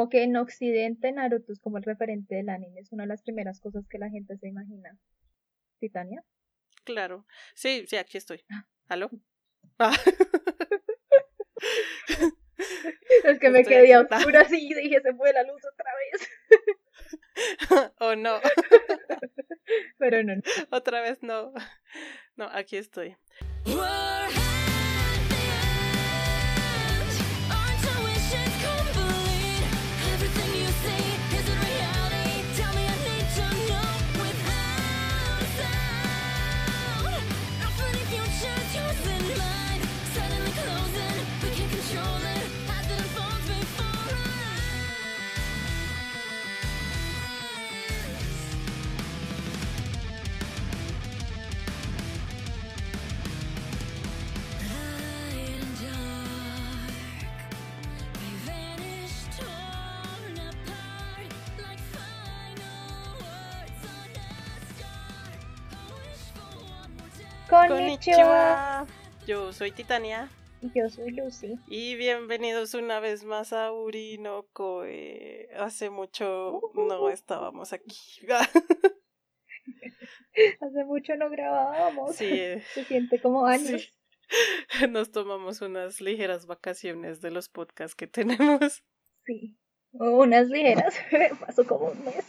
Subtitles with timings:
[0.00, 3.20] como que en Occidente Naruto es como el referente del anime, es una de las
[3.20, 4.96] primeras cosas que la gente se imagina.
[5.78, 6.24] ¿Titania?
[6.84, 7.26] Claro.
[7.54, 8.42] Sí, sí, aquí estoy.
[8.50, 8.66] Ah.
[8.88, 9.10] ¿Aló?
[9.78, 9.94] Ah.
[13.24, 16.26] es que me quedé oscura así y dije, se fue la luz otra vez.
[18.00, 18.40] oh, no.
[19.98, 20.32] Pero no.
[20.70, 21.52] Otra vez no.
[22.36, 23.18] No, aquí estoy.
[67.50, 68.86] Konnichiwa.
[69.26, 70.28] Yo soy Titania.
[70.62, 71.58] Y yo soy Lucy.
[71.66, 74.46] Y bienvenidos una vez más a Urino
[75.58, 77.98] Hace mucho no estábamos aquí.
[80.60, 82.14] Hace mucho no grabábamos.
[82.14, 82.60] Sí.
[82.72, 83.92] Se siente como años.
[84.88, 88.84] Nos tomamos unas ligeras vacaciones de los podcasts que tenemos.
[89.26, 89.58] Sí.
[89.90, 90.94] Unas ligeras.
[91.40, 92.26] Pasó como un mes.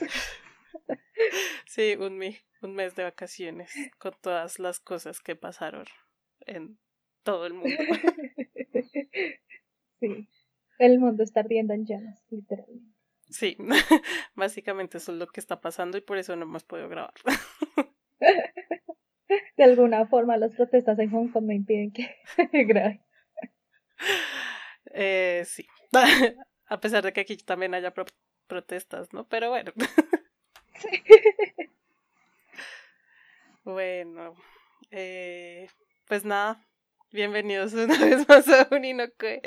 [1.68, 5.86] Sí, un mes un mes de vacaciones con todas las cosas que pasaron
[6.46, 6.78] en
[7.24, 7.70] todo el mundo.
[10.00, 10.28] Sí,
[10.80, 12.96] el mundo está ardiendo en llamas, literalmente.
[13.30, 13.56] Sí,
[14.36, 17.14] básicamente eso es lo que está pasando y por eso no hemos podido grabar.
[19.58, 22.10] De alguna forma las protestas en Hong Kong me impiden que
[22.66, 23.06] grabe.
[24.94, 25.68] Eh, sí,
[26.66, 27.94] a pesar de que aquí también haya
[28.48, 29.28] protestas, ¿no?
[29.28, 29.72] Pero bueno.
[30.80, 31.04] Sí.
[33.64, 34.34] Bueno,
[34.90, 35.70] eh,
[36.08, 36.66] pues nada,
[37.12, 39.40] bienvenidos una vez más a Uninoque.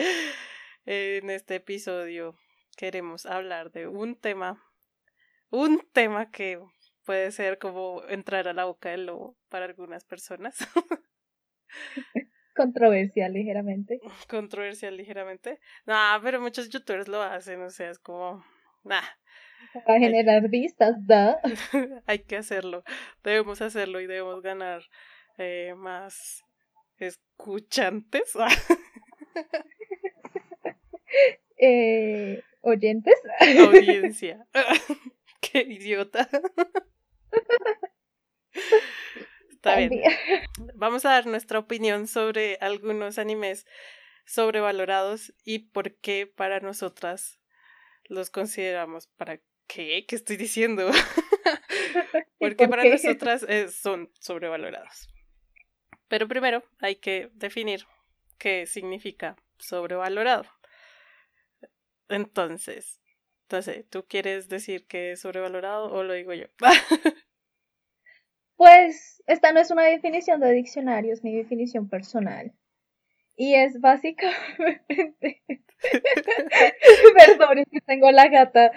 [0.87, 2.39] En este episodio
[2.77, 4.63] queremos hablar de un tema,
[5.51, 6.61] un tema que
[7.05, 10.59] puede ser como entrar a la boca del lobo para algunas personas.
[12.55, 14.01] Controversial ligeramente.
[14.29, 15.59] Controversial ligeramente.
[15.87, 18.45] Nah, pero muchos youtubers lo hacen, o sea, es como,
[18.85, 19.03] nah,
[19.87, 21.41] para generar vistas, da.
[22.07, 22.85] Hay que hacerlo.
[23.23, 24.83] Debemos hacerlo y debemos ganar
[25.39, 26.45] eh, más
[26.99, 28.33] escuchantes.
[31.59, 33.15] eh, ¿Oyentes?
[33.41, 34.47] Audiencia.
[35.41, 36.29] Qué idiota.
[39.51, 40.03] Está bien.
[40.75, 43.67] Vamos a dar nuestra opinión sobre algunos animes
[44.25, 47.39] sobrevalorados y por qué para nosotras
[48.05, 50.05] los consideramos para ¿qué?
[50.07, 50.91] ¿Qué estoy diciendo?
[52.39, 55.09] Porque para nosotras eh, son sobrevalorados.
[56.09, 57.87] Pero primero hay que definir
[58.39, 60.45] qué significa sobrevalorado.
[62.09, 63.01] Entonces,
[63.45, 66.47] entonces, ¿tú quieres decir que es sobrevalorado o lo digo yo?
[68.57, 72.53] pues esta no es una definición de diccionario, es mi definición personal.
[73.37, 75.43] Y es básicamente.
[77.17, 78.71] Perdón, es que tengo la gata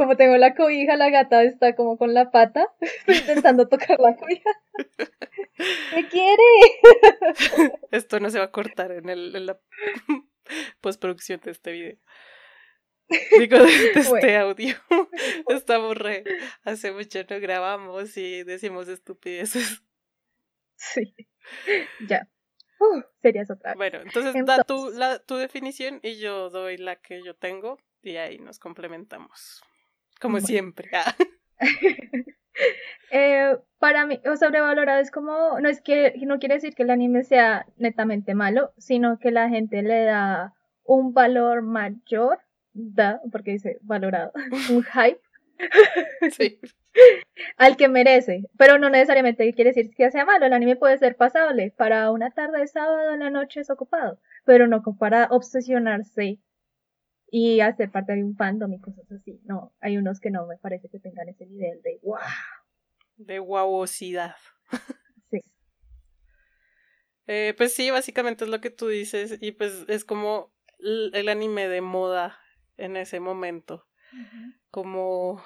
[0.00, 2.72] como tengo la cobija, la gata está como con la pata,
[3.06, 4.50] intentando tocar la cobija.
[5.94, 6.42] ¿Me quiere?
[7.90, 9.60] Esto no se va a cortar en, el, en la
[10.80, 11.98] postproducción de este video.
[13.38, 14.74] Digo, de, este audio.
[15.48, 16.24] Estamos re.
[16.64, 19.82] Hace mucho no grabamos y decimos estupideces.
[20.76, 21.14] Sí.
[22.08, 22.26] Ya.
[22.78, 26.96] Uh, serías otra Bueno, entonces, entonces, da tu, la, tu definición y yo doy la
[26.96, 29.62] que yo tengo y ahí nos complementamos.
[30.20, 30.90] Como siempre.
[30.92, 31.14] Ah.
[33.10, 36.90] eh, para mí, o sobrevalorado es como, no es que, no quiere decir que el
[36.90, 42.40] anime sea netamente malo, sino que la gente le da un valor mayor,
[42.72, 44.32] da, porque dice valorado,
[44.70, 45.20] un hype.
[46.30, 46.58] sí.
[47.58, 51.16] al que merece, pero no necesariamente quiere decir que sea malo, el anime puede ser
[51.16, 56.38] pasable para una tarde de sábado en la noche es ocupado, pero no para obsesionarse
[57.30, 59.40] y hacer parte de un fandom y cosas así.
[59.44, 62.18] No, hay unos que no me parece que tengan ese nivel de wow.
[63.16, 64.36] De guauosidad.
[65.30, 65.40] Sí.
[67.28, 71.68] Eh, pues sí, básicamente es lo que tú dices y pues es como el anime
[71.68, 72.36] de moda
[72.76, 73.86] en ese momento.
[74.72, 75.40] Como,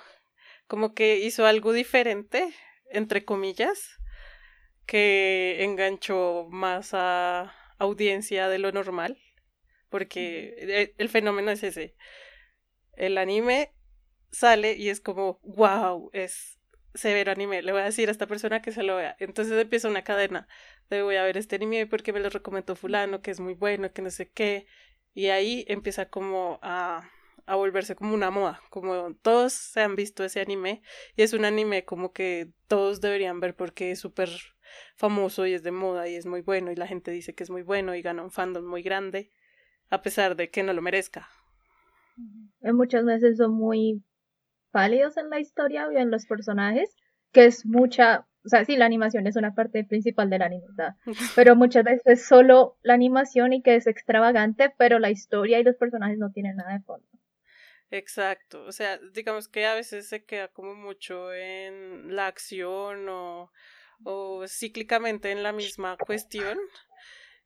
[0.66, 2.54] como que hizo algo diferente,
[2.90, 3.98] entre comillas,
[4.86, 9.18] que enganchó más a audiencia de lo normal
[9.94, 11.94] porque e, el fenómeno es ese.
[12.96, 13.72] el anime
[14.32, 16.58] sale y es como, wow, es
[16.94, 19.14] severo anime, le voy a decir a esta persona que se lo vea.
[19.20, 20.48] Entonces empieza una cadena
[20.90, 23.92] de voy a ver este anime porque me lo recomendó fulano, que es muy bueno,
[23.92, 24.66] que no sé qué.
[25.14, 27.08] Y ahí empieza como a,
[27.46, 30.82] a volverse como una moda, como todos se han visto ese anime
[31.14, 34.28] y es un anime como que todos deberían ver porque es súper
[34.96, 37.50] famoso y es de moda y es muy bueno y la gente dice que es
[37.50, 39.30] muy bueno y gana un fandom muy grande
[39.94, 41.28] a pesar de que no lo merezca.
[42.60, 44.02] Muchas veces son muy
[44.70, 46.96] pálidos en la historia y en los personajes,
[47.32, 50.96] que es mucha, o sea, sí, la animación es una parte principal de la animación,
[51.36, 55.76] pero muchas veces solo la animación y que es extravagante, pero la historia y los
[55.76, 57.06] personajes no tienen nada de fondo.
[57.90, 63.52] Exacto, o sea, digamos que a veces se queda como mucho en la acción o,
[64.02, 66.58] o cíclicamente en la misma cuestión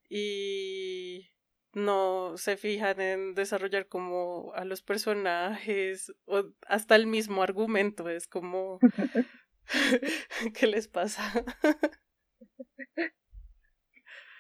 [0.09, 1.29] y
[1.75, 8.27] no se fijan en desarrollar como a los personajes o hasta el mismo argumento, es
[8.27, 8.79] como
[10.55, 11.33] ¿qué les pasa?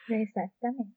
[0.08, 0.94] Exactamente.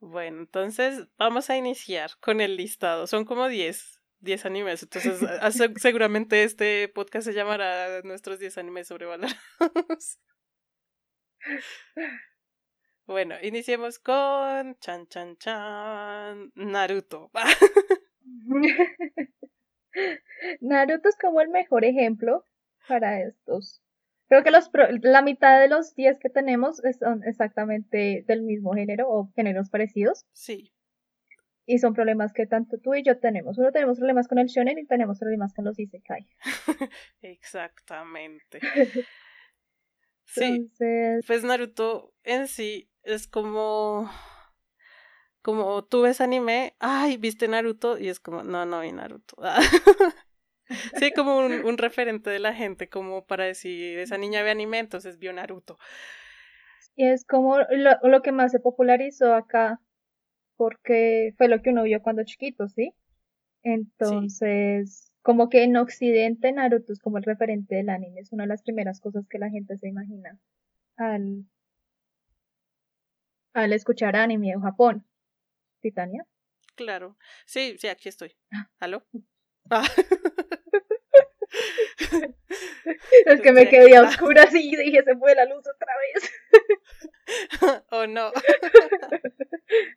[0.00, 3.06] Bueno, entonces vamos a iniciar con el listado.
[3.06, 4.82] Son como 10, 10 animes.
[4.82, 5.20] Entonces,
[5.80, 10.18] seguramente este podcast se llamará Nuestros 10 animes sobrevalorados.
[13.06, 17.30] Bueno, iniciemos con chan chan chan Naruto.
[20.60, 22.46] Naruto es como el mejor ejemplo
[22.88, 23.82] para estos.
[24.28, 24.70] Creo que los
[25.02, 30.24] la mitad de los 10 que tenemos son exactamente del mismo género o géneros parecidos.
[30.32, 30.72] Sí.
[31.66, 33.58] Y son problemas que tanto tú y yo tenemos.
[33.58, 36.26] Uno tenemos problemas con el shonen y tenemos problemas con los isekai.
[37.20, 38.60] Exactamente.
[40.24, 40.70] sí.
[41.26, 44.10] Pues Naruto en sí es como
[45.44, 49.36] como tú ves anime, ay, viste Naruto y es como, no, no vi Naruto.
[50.98, 55.18] sí, como un, referente de la gente, como para decir, esa niña ve anime, entonces
[55.18, 55.76] vio Naruto.
[56.96, 59.82] Y es como lo, lo que más se popularizó acá,
[60.56, 62.94] porque fue lo que uno vio cuando chiquito, ¿sí?
[63.62, 68.48] Entonces, como que en Occidente Naruto es como el referente del anime, es una de
[68.48, 70.38] las primeras cosas que la gente se imagina
[70.96, 71.44] al
[73.54, 75.06] al escuchar anime o Japón.
[75.80, 76.26] Titania.
[76.74, 77.16] Claro.
[77.46, 78.34] Sí, sí, aquí estoy.
[78.80, 79.04] ¿Aló?
[79.70, 79.88] Ah.
[83.26, 86.30] es que me quedé a oscuras y dije, se fue la luz otra vez.
[87.90, 88.30] oh, no.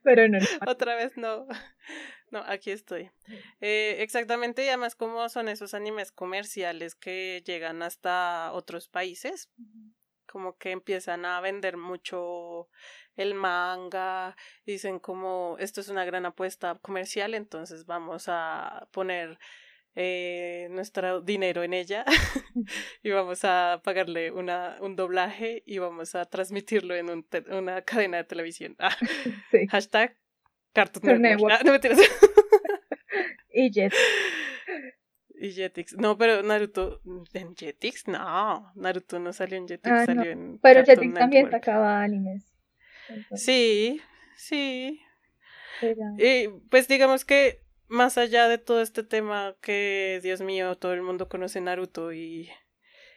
[0.03, 0.37] Pero no.
[0.65, 1.49] Otra vez no.
[2.31, 3.11] No, aquí estoy.
[3.59, 9.51] Eh, exactamente, y además como son esos animes comerciales que llegan hasta otros países,
[10.27, 12.69] como que empiezan a vender mucho
[13.15, 19.39] el manga, dicen como esto es una gran apuesta comercial, entonces vamos a poner
[19.95, 22.05] eh, nuestro dinero en ella
[23.03, 28.17] y vamos a pagarle una, un doblaje y vamos a transmitirlo en un una cadena
[28.17, 28.75] de televisión.
[28.77, 28.95] Ah,
[29.71, 30.15] Hashtag
[30.73, 31.55] Cartoon Network.
[31.59, 31.79] Ah, no me
[33.51, 33.95] y Jetix.
[35.39, 35.95] Y Jetix.
[35.97, 37.01] No, pero Naruto.
[37.33, 38.07] ¿En Jetix?
[38.07, 38.71] No.
[38.75, 40.59] Naruto no salió en Jetix, ah, salió en.
[40.59, 42.51] Pero Jetix también sacaba animes.
[43.35, 44.01] Sí,
[44.35, 45.01] sí.
[46.17, 51.01] Y pues digamos que más allá de todo este tema que, Dios mío, todo el
[51.01, 52.49] mundo conoce Naruto y,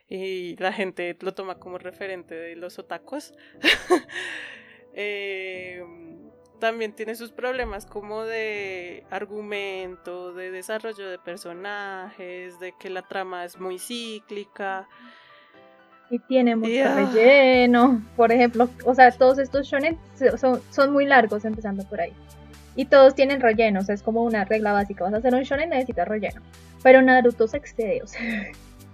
[0.09, 3.35] y la gente lo toma como referente de los otakus,
[4.95, 5.83] eh,
[6.61, 13.45] también tiene sus problemas como de argumento, de desarrollo de personajes, de que la trama
[13.45, 14.89] es muy cíclica.
[16.11, 18.03] Y tiene mucho relleno.
[18.17, 19.99] Por ejemplo, o sea, todos estos shonen
[20.39, 22.13] son, son muy largos empezando por ahí.
[22.77, 25.05] Y todos tienen relleno, o sea, es como una regla básica.
[25.05, 26.41] Vas a hacer un shonen, necesitas relleno.
[26.83, 28.23] Pero Naruto se excede, o sea.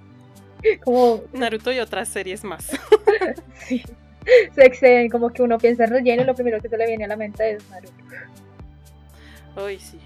[0.85, 1.23] como...
[1.33, 2.71] Naruto y otras series más.
[3.55, 3.83] sí.
[4.55, 7.05] Se exceden, como que uno piensa en relleno y lo primero que se le viene
[7.05, 7.95] a la mente es Naruto.
[9.57, 9.99] Uy, sí.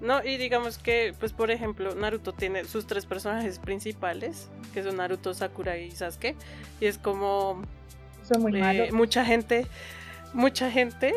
[0.00, 4.96] No, y digamos que, pues por ejemplo, Naruto tiene sus tres personajes principales, que son
[4.96, 6.36] Naruto, Sakura y Sasuke,
[6.80, 7.62] y es como...
[8.26, 9.66] Son muy eh, Mucha gente,
[10.32, 11.12] mucha gente,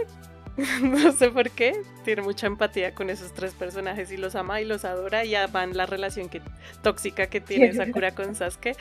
[0.81, 4.65] no sé por qué, tiene mucha empatía con esos tres personajes y los ama y
[4.65, 6.41] los adora y aman la relación que,
[6.81, 8.75] tóxica que tiene Sakura con Sasuke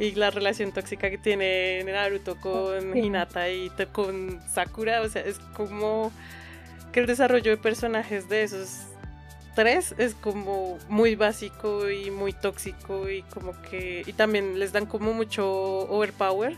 [0.00, 5.38] y la relación tóxica que tiene Naruto con Hinata y con Sakura, o sea, es
[5.54, 6.10] como
[6.90, 8.86] que el desarrollo de personajes de esos
[9.54, 14.86] tres es como muy básico y muy tóxico y como que y también les dan
[14.86, 16.56] como mucho overpower.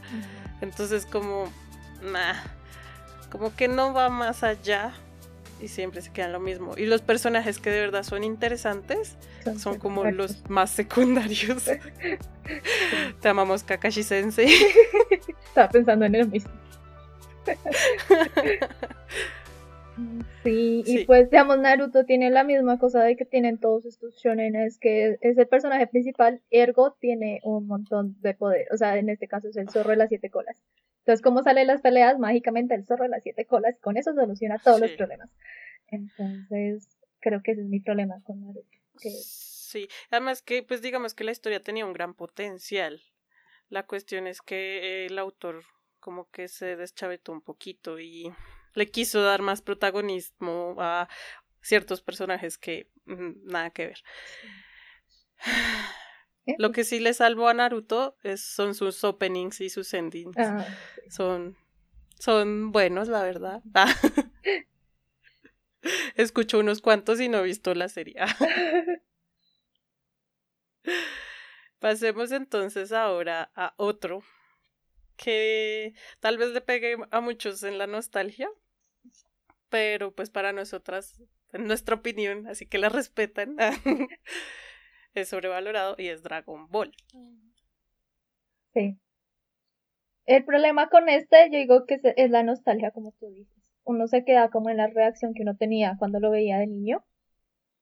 [0.60, 1.52] Entonces como
[2.00, 2.34] nah,
[3.28, 4.92] como que no va más allá
[5.62, 6.74] y siempre se quedan lo mismo.
[6.76, 9.16] Y los personajes que de verdad son interesantes
[9.58, 11.64] son, como los más secundarios.
[13.20, 14.52] Te amamos Kakashi Sensei.
[15.46, 16.50] Estaba pensando en el mismo.
[20.42, 24.56] Sí, y pues digamos Naruto tiene la misma cosa de que tienen todos estos shonen,
[24.56, 29.08] es que es el personaje principal, ergo tiene un montón de poder, o sea, en
[29.08, 30.60] este caso es el zorro de las siete colas.
[31.00, 32.18] Entonces, ¿cómo salen las peleas?
[32.18, 35.30] Mágicamente el zorro de las siete colas, con eso soluciona todos los problemas.
[35.88, 36.88] Entonces,
[37.20, 38.68] creo que ese es mi problema con Naruto.
[38.94, 43.02] Sí, además que, pues digamos que la historia tenía un gran potencial.
[43.68, 45.64] La cuestión es que el autor
[45.98, 48.32] como que se deschavetó un poquito y
[48.74, 51.08] le quiso dar más protagonismo a
[51.60, 54.02] ciertos personajes que mm, nada que ver.
[56.58, 60.36] Lo que sí le salvó a Naruto es, son sus openings y sus endings.
[60.36, 60.66] Ah,
[61.08, 61.56] son,
[62.18, 63.62] son buenos, la verdad.
[66.14, 68.16] Escucho unos cuantos y no he visto la serie.
[71.78, 74.22] Pasemos entonces ahora a otro
[75.16, 78.48] que tal vez le pegue a muchos en la nostalgia,
[79.72, 81.18] pero pues para nosotras,
[81.54, 83.56] en nuestra opinión, así que la respetan,
[85.14, 86.92] es sobrevalorado y es Dragon Ball.
[88.74, 88.98] Sí.
[90.26, 93.56] El problema con este, yo digo que es la nostalgia, como tú dices.
[93.84, 97.02] Uno se queda como en la reacción que uno tenía cuando lo veía de niño.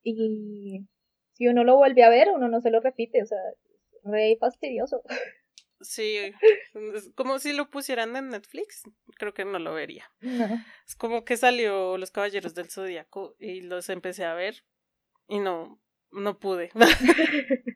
[0.04, 0.86] Y
[1.32, 4.36] si uno lo vuelve a ver, uno no se lo repite, o sea, es re
[4.38, 5.02] fastidioso.
[5.80, 6.34] Sí,
[7.14, 8.82] como si lo pusieran en Netflix,
[9.16, 10.10] creo que no lo vería.
[10.86, 14.62] Es como que salió Los Caballeros del Zodíaco y los empecé a ver
[15.26, 15.80] y no,
[16.12, 16.70] no pude.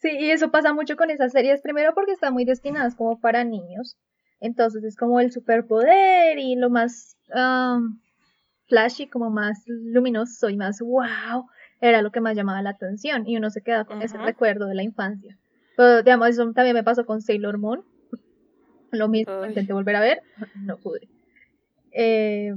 [0.00, 3.42] sí, y eso pasa mucho con esas series, primero porque están muy destinadas como para
[3.42, 3.96] niños,
[4.38, 7.98] entonces es como el superpoder y lo más um,
[8.68, 11.48] flashy, como más luminoso y más wow,
[11.80, 14.74] era lo que más llamaba la atención y uno se queda con ese recuerdo de
[14.76, 15.36] la infancia.
[15.76, 17.84] Pero, digamos, eso también me pasó con Sailor Moon.
[18.90, 20.22] Lo mismo, intenté volver a ver,
[20.54, 21.08] no pude.
[21.92, 22.54] Eh,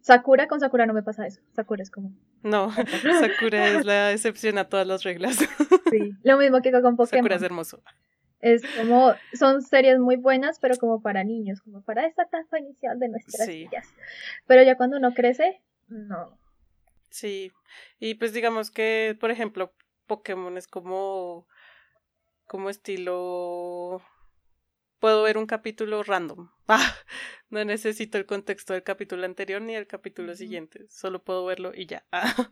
[0.00, 1.40] Sakura, con Sakura no me pasa eso.
[1.54, 2.12] Sakura es como.
[2.42, 2.70] No,
[3.20, 5.38] Sakura es la excepción a todas las reglas.
[5.92, 7.06] Sí, lo mismo que con Pokémon.
[7.06, 7.82] Sakura es hermoso.
[8.40, 12.98] Es como, son series muy buenas, pero como para niños, como para esta etapa inicial
[12.98, 13.86] de nuestras vidas.
[14.46, 16.38] Pero ya cuando uno crece, no.
[17.10, 17.52] Sí,
[18.00, 19.74] y pues digamos que, por ejemplo,
[20.06, 21.46] Pokémon es como
[22.52, 24.02] como estilo
[24.98, 26.50] puedo ver un capítulo random.
[26.68, 26.94] Ah,
[27.50, 31.86] no necesito el contexto del capítulo anterior ni el capítulo siguiente, solo puedo verlo y
[31.86, 32.04] ya.
[32.12, 32.50] Ah.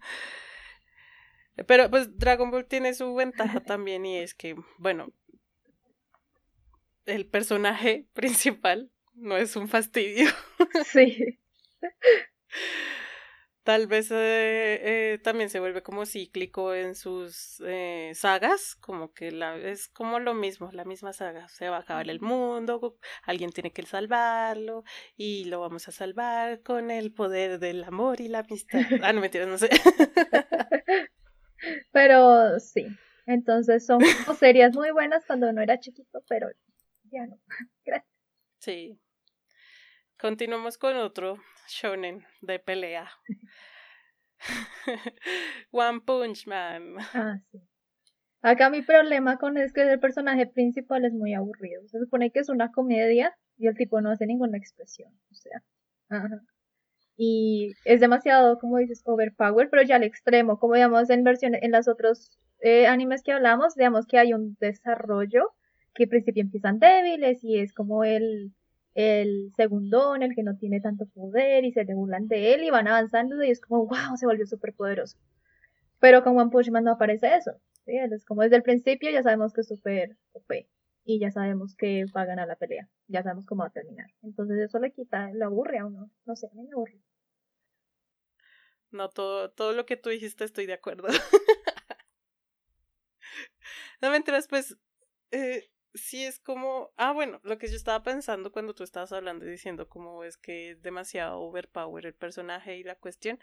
[1.67, 5.13] Pero pues Dragon Ball tiene su ventaja también y es que, bueno,
[7.05, 10.31] el personaje principal no es un fastidio.
[10.85, 11.39] Sí.
[13.71, 14.15] Tal vez eh,
[14.83, 20.19] eh, también se vuelve como cíclico en sus eh, sagas, como que la, es como
[20.19, 21.47] lo mismo, la misma saga.
[21.47, 24.83] Se va a acabar el mundo, alguien tiene que salvarlo
[25.17, 28.81] y lo vamos a salvar con el poder del amor y la amistad.
[29.05, 29.71] Ah, no mentiras, no sé.
[31.93, 32.89] Pero sí,
[33.27, 34.01] entonces son
[34.41, 36.49] series muy buenas cuando no era chiquito, pero
[37.13, 37.39] ya no.
[37.85, 38.11] Gracias.
[38.59, 38.99] Sí.
[40.21, 43.09] Continuamos con otro shonen de pelea.
[45.71, 46.97] One Punch Man.
[47.15, 47.59] Ah, sí.
[48.43, 51.89] Acá mi problema con es que el personaje principal es muy aburrido.
[51.89, 55.11] Se supone que es una comedia y el tipo no hace ninguna expresión.
[55.31, 55.63] O sea.
[57.17, 60.59] Y es demasiado, como dices, overpower, pero ya al extremo.
[60.59, 64.55] Como digamos en versiones, en los otros eh, animes que hablamos, digamos que hay un
[64.61, 65.55] desarrollo
[65.95, 68.53] que al principio empiezan débiles y es como el
[68.95, 72.71] el segundón, el que no tiene tanto poder y se le burlan de él y
[72.71, 75.17] van avanzando y es como, wow, se volvió súper poderoso.
[75.99, 77.53] Pero con One Punch Man no aparece eso.
[77.87, 80.69] Es como desde el principio ya sabemos que es súper OP
[81.05, 82.89] y ya sabemos que va a ganar la pelea.
[83.09, 84.07] Ya sabemos cómo va a terminar.
[84.23, 86.11] Entonces eso le quita, le aburre a uno.
[86.25, 87.01] No sé, a mí me aburre.
[88.91, 91.09] No, todo, todo lo que tú dijiste estoy de acuerdo.
[94.03, 94.77] no me enteras, pues,
[95.31, 99.47] eh, sí es como, ah, bueno, lo que yo estaba pensando cuando tú estabas hablando
[99.47, 103.39] y diciendo como es que es demasiado overpower el personaje y la cuestión.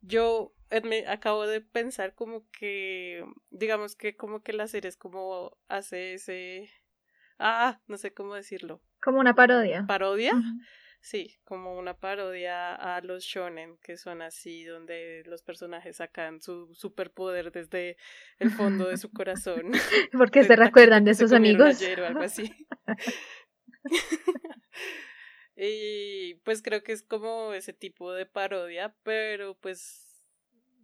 [0.00, 4.96] Yo eh, me acabo de pensar como que, digamos que como que la serie es
[4.96, 6.70] como hace ese,
[7.38, 8.80] ah, no sé cómo decirlo.
[9.00, 9.84] Como una parodia.
[9.86, 10.32] Parodia.
[11.08, 16.74] Sí, como una parodia a los shonen, que son así, donde los personajes sacan su
[16.74, 17.96] superpoder desde
[18.38, 19.72] el fondo de su corazón.
[20.12, 21.80] Porque se recuerdan de sus amigos.
[21.82, 22.52] algo así.
[25.56, 30.22] y pues creo que es como ese tipo de parodia, pero pues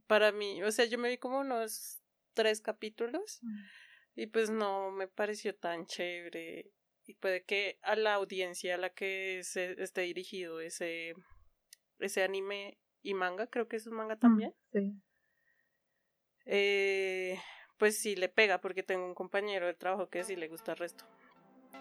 [0.06, 2.00] para mí, o sea, yo me vi como unos
[2.32, 4.20] tres capítulos mm.
[4.22, 6.72] y pues no me pareció tan chévere
[7.06, 11.14] y puede que a la audiencia a la que se esté dirigido ese
[11.98, 14.54] ese anime y manga, creo que es un manga mm, también.
[14.72, 14.92] Sí.
[16.46, 17.38] Eh,
[17.78, 20.78] pues sí le pega porque tengo un compañero de trabajo que sí le gusta el
[20.78, 21.04] resto.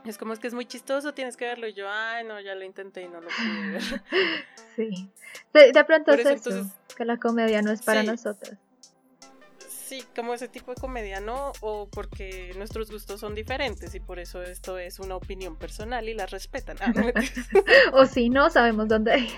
[0.06, 1.68] Es como es que es muy chistoso, tienes que verlo.
[1.68, 3.82] Y yo, ay, no, ya lo intenté y no lo pude ver.
[4.76, 4.90] Sí.
[5.54, 8.58] De, pronto es eso, que la comedia no es para nosotros.
[9.94, 11.52] Sí, como ese tipo de comedia, ¿no?
[11.62, 16.16] O porque nuestros gustos son diferentes y por eso esto es una opinión personal y
[16.16, 16.78] la respetan.
[16.82, 16.94] Ah,
[17.94, 19.30] o si no, sabemos dónde hay.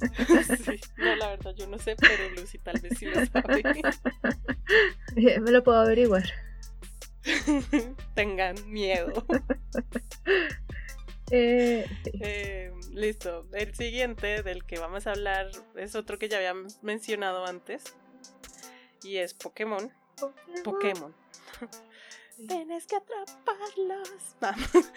[0.64, 3.62] Sí, no, la verdad yo no sé, pero Lucy tal vez sí lo sabe.
[5.14, 6.24] Me lo puedo averiguar.
[8.14, 9.24] Tengan miedo.
[11.30, 11.86] Eh,
[12.20, 13.46] eh, listo.
[13.52, 17.94] El siguiente del que vamos a hablar es otro que ya habíamos mencionado antes.
[19.04, 19.90] Y es Pokémon.
[20.64, 21.14] Pokémon.
[22.48, 24.10] Tienes que atraparlos.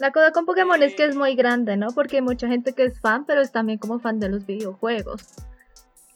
[0.00, 1.88] La cosa con Pokémon es que es muy grande, ¿no?
[1.88, 5.34] Porque hay mucha gente que es fan, pero es también como fan de los videojuegos.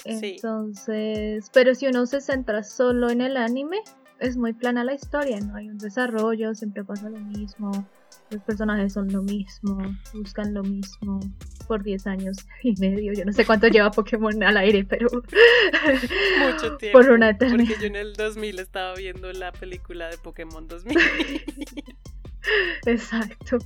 [0.04, 3.78] Entonces, pero si uno se centra solo en el anime,
[4.18, 7.86] es muy plana la historia, no hay un desarrollo, siempre pasa lo mismo,
[8.32, 11.20] los personajes son lo mismo, buscan lo mismo
[11.66, 15.08] por 10 años y medio, yo no sé cuánto lleva Pokémon al aire, pero
[16.40, 16.98] mucho tiempo.
[16.98, 17.68] Por una eternidad.
[17.68, 20.98] Porque yo en el 2000 estaba viendo la película de Pokémon 2000.
[22.86, 23.58] Exacto.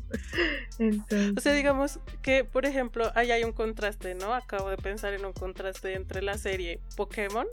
[1.37, 4.35] O sea, digamos que, por ejemplo, ahí hay un contraste, ¿no?
[4.35, 7.47] Acabo de pensar en un contraste entre la serie Pokémon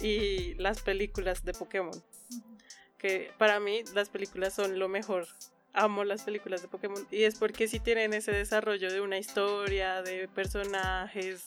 [0.00, 1.94] y las películas de Pokémon.
[2.98, 5.26] Que para mí las películas son lo mejor.
[5.78, 7.06] Amo las películas de Pokémon.
[7.10, 11.46] Y es porque sí tienen ese desarrollo de una historia, de personajes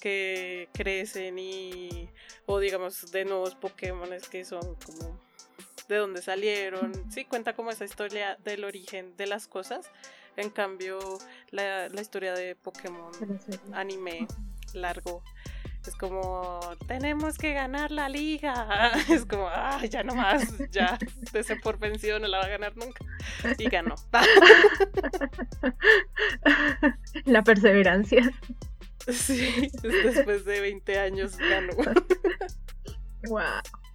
[0.00, 2.08] que crecen y.
[2.46, 5.20] o digamos de nuevos Pokémon que son como
[5.88, 9.90] de dónde salieron, sí, cuenta como esa historia del origen de las cosas.
[10.36, 10.98] En cambio,
[11.50, 13.10] la, historia de Pokémon
[13.72, 14.26] anime
[14.74, 15.22] largo
[15.88, 18.92] es como, tenemos que ganar la liga.
[19.10, 20.98] Es como, ah, ya no más, ya,
[21.32, 23.04] ese por vencido no la va a ganar nunca.
[23.58, 23.94] Y ganó.
[27.24, 28.30] La perseverancia.
[29.08, 31.72] Sí, después de 20 años ganó.
[33.28, 33.42] Wow.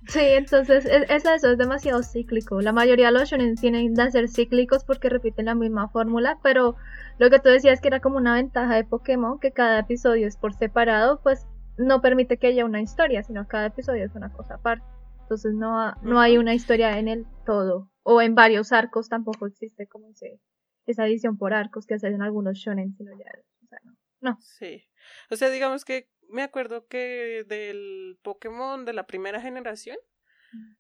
[0.08, 2.60] Sí, entonces es, eso, es demasiado cíclico.
[2.60, 6.76] La mayoría de los shonen tienen de ser cíclicos porque repiten la misma fórmula, pero
[7.18, 10.36] lo que tú decías que era como una ventaja de Pokémon, que cada episodio es
[10.36, 11.46] por separado, pues
[11.82, 14.86] no permite que haya una historia, sino cada episodio es una cosa aparte.
[15.22, 19.88] Entonces no, no hay una historia en el todo, o en varios arcos tampoco existe
[19.88, 20.40] como ese,
[20.86, 23.32] esa edición por arcos que hacen algunos shonen, sino ya,
[23.64, 23.98] o sea, no.
[24.20, 24.38] no.
[24.42, 24.84] Sí.
[25.30, 29.98] O sea, digamos que me acuerdo que del Pokémon de la primera generación,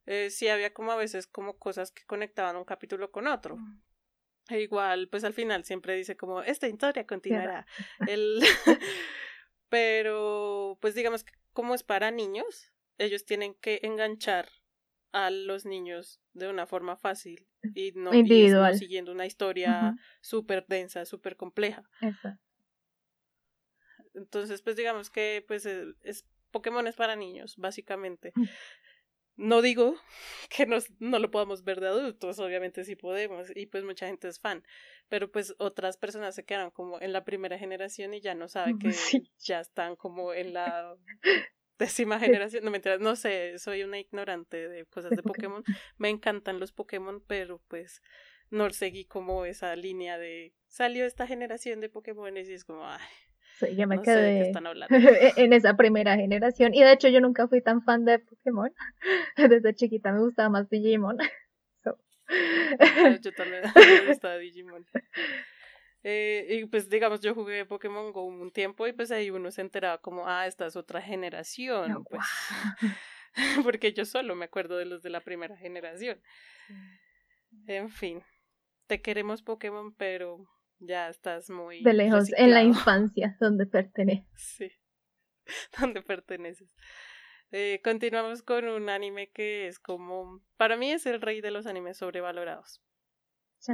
[0.06, 3.58] eh, sí había como a veces como cosas que conectaban un capítulo con otro.
[4.50, 7.66] E igual, pues al final siempre dice como, esta historia continuará.
[8.08, 8.44] El...
[9.71, 14.49] Pero, pues digamos que como es para niños, ellos tienen que enganchar
[15.13, 21.38] a los niños de una forma fácil y no, siguiendo una historia súper densa, súper
[21.38, 21.89] compleja.
[22.01, 22.43] Exacto.
[24.13, 28.34] Entonces, pues digamos que pues eh, es, Pokémon es para niños, básicamente.
[28.36, 28.43] Mm.
[29.38, 29.95] No digo
[30.49, 34.27] que nos, no lo podamos ver de adultos, obviamente sí podemos, y pues mucha gente
[34.27, 34.65] es fan,
[35.12, 38.80] pero pues otras personas se quedan como en la primera generación y ya no saben
[38.80, 38.93] que
[39.39, 40.95] ya están como en la
[41.78, 45.63] décima generación, no me no sé, soy una ignorante de cosas de Pokémon,
[45.97, 48.02] me encantan los Pokémon, pero pues
[48.52, 53.02] no seguí como esa línea de salió esta generación de Pokémon y es como, ay,
[53.60, 54.54] Sí, yo me quedé
[55.38, 56.74] en esa primera generación.
[56.74, 58.74] Y de hecho yo nunca fui tan fan de Pokémon.
[59.36, 61.17] Desde chiquita me gustaba más Digimon.
[63.22, 64.86] Yo también me gustaba Digimon.
[66.04, 69.62] Eh, y pues digamos, yo jugué Pokémon Go un tiempo y pues ahí uno se
[69.62, 71.91] enteraba como, ah, esta es otra generación.
[71.91, 72.26] Oh, pues.
[73.63, 76.20] Porque yo solo me acuerdo de los de la primera generación.
[77.67, 78.24] En fin,
[78.88, 80.46] te queremos Pokémon, pero
[80.80, 81.84] ya estás muy...
[81.84, 84.28] De lejos, en la infancia, donde perteneces.
[84.36, 84.72] Sí,
[85.80, 86.70] donde perteneces.
[87.52, 91.68] Eh, continuamos con un anime que es como, para mí es el rey de los
[91.68, 92.82] animes sobrevalorados.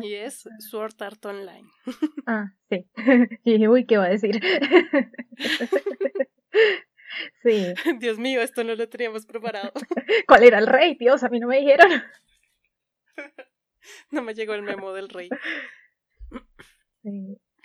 [0.01, 1.69] Y es Sword Art Online.
[2.27, 2.85] Ah, sí.
[3.45, 4.39] Y dije, uy, ¿qué va a decir?
[7.41, 7.73] Sí.
[7.99, 9.71] Dios mío, esto no lo teníamos preparado.
[10.27, 10.95] ¿Cuál era el rey?
[10.95, 11.89] Dios, a mí no me dijeron.
[14.11, 15.29] No me llegó el memo del rey.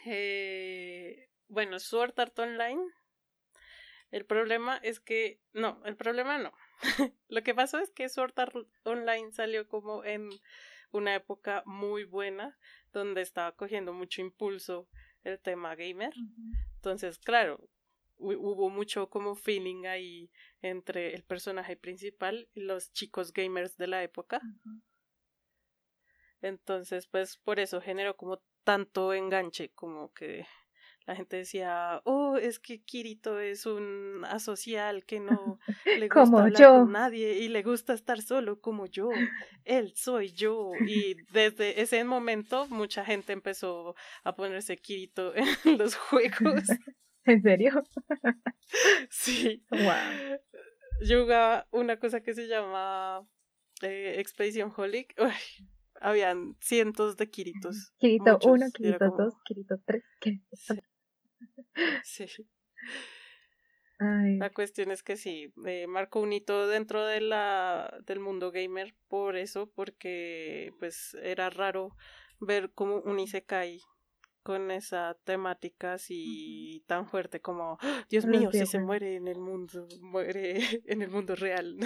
[0.06, 2.80] Eh, bueno, Sword Art Online.
[4.12, 6.52] El problema es que, no, el problema no.
[7.28, 10.28] Lo que pasó es que Sword Art Online salió como en
[10.92, 12.58] una época muy buena,
[12.92, 14.86] donde estaba cogiendo mucho impulso
[15.24, 16.12] el tema gamer.
[16.76, 17.68] Entonces, claro,
[18.18, 24.02] hubo mucho como feeling ahí entre el personaje principal y los chicos gamers de la
[24.02, 24.42] época.
[26.42, 30.46] Entonces, pues por eso generó como tanto enganche, como que
[31.06, 35.58] la gente decía, oh, es que Kirito es un asocial que no
[35.98, 39.10] le gusta como hablar con nadie y le gusta estar solo como yo.
[39.64, 40.72] Él soy yo.
[40.86, 45.32] Y desde ese momento mucha gente empezó a ponerse Kirito
[45.64, 46.64] en los juegos.
[47.24, 47.82] ¿En serio?
[49.10, 49.64] sí.
[49.70, 50.38] Wow.
[51.04, 53.26] Yo jugaba una cosa que se llama
[53.82, 55.14] eh, Expedition Holic.
[56.00, 57.92] habían cientos de Kiritos.
[57.98, 60.02] Kirito 1, Kirito 2, Kirito 3,
[62.04, 62.26] Sí.
[64.38, 68.96] La cuestión es que sí, eh, marcó un hito dentro de la, del mundo gamer
[69.06, 71.94] por eso, porque pues era raro
[72.40, 73.80] ver como un Isekai
[74.42, 78.04] con esa temática así tan fuerte como ¡Ah!
[78.08, 80.56] Dios mío, si se muere en el mundo, muere
[80.86, 81.78] en el mundo real.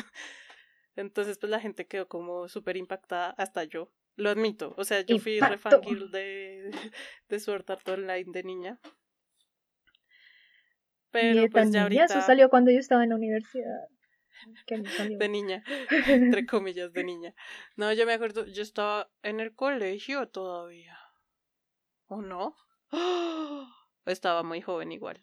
[0.95, 4.75] Entonces pues la gente quedó como súper impactada, hasta yo, lo admito.
[4.79, 6.71] O sea, yo fui refangirl de,
[7.29, 8.81] de Sword Art Online de niña.
[11.21, 12.05] Pero pues ya ahorita...
[12.05, 13.89] Eso salió cuando yo estaba en la universidad.
[15.19, 15.65] De niña,
[16.09, 17.35] entre comillas, de niña.
[17.77, 20.99] No, yo me acuerdo, yo estaba en el colegio todavía.
[22.09, 22.55] ¿O no?
[24.07, 25.21] Estaba muy joven igual.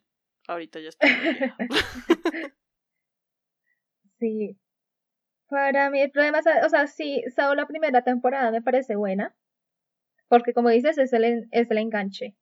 [0.47, 1.10] Ahorita ya estoy.
[4.19, 4.58] sí.
[5.47, 9.34] Para mí el problema es, o sea, sí, solo la primera temporada me parece buena.
[10.27, 12.36] Porque como dices, es el, es el enganche.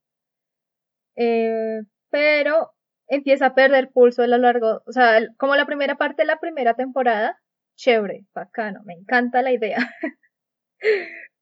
[1.16, 2.74] Eh, pero
[3.12, 6.40] empieza a perder pulso a lo largo, o sea, como la primera parte de la
[6.40, 7.38] primera temporada,
[7.76, 9.78] chévere, bacano, me encanta la idea.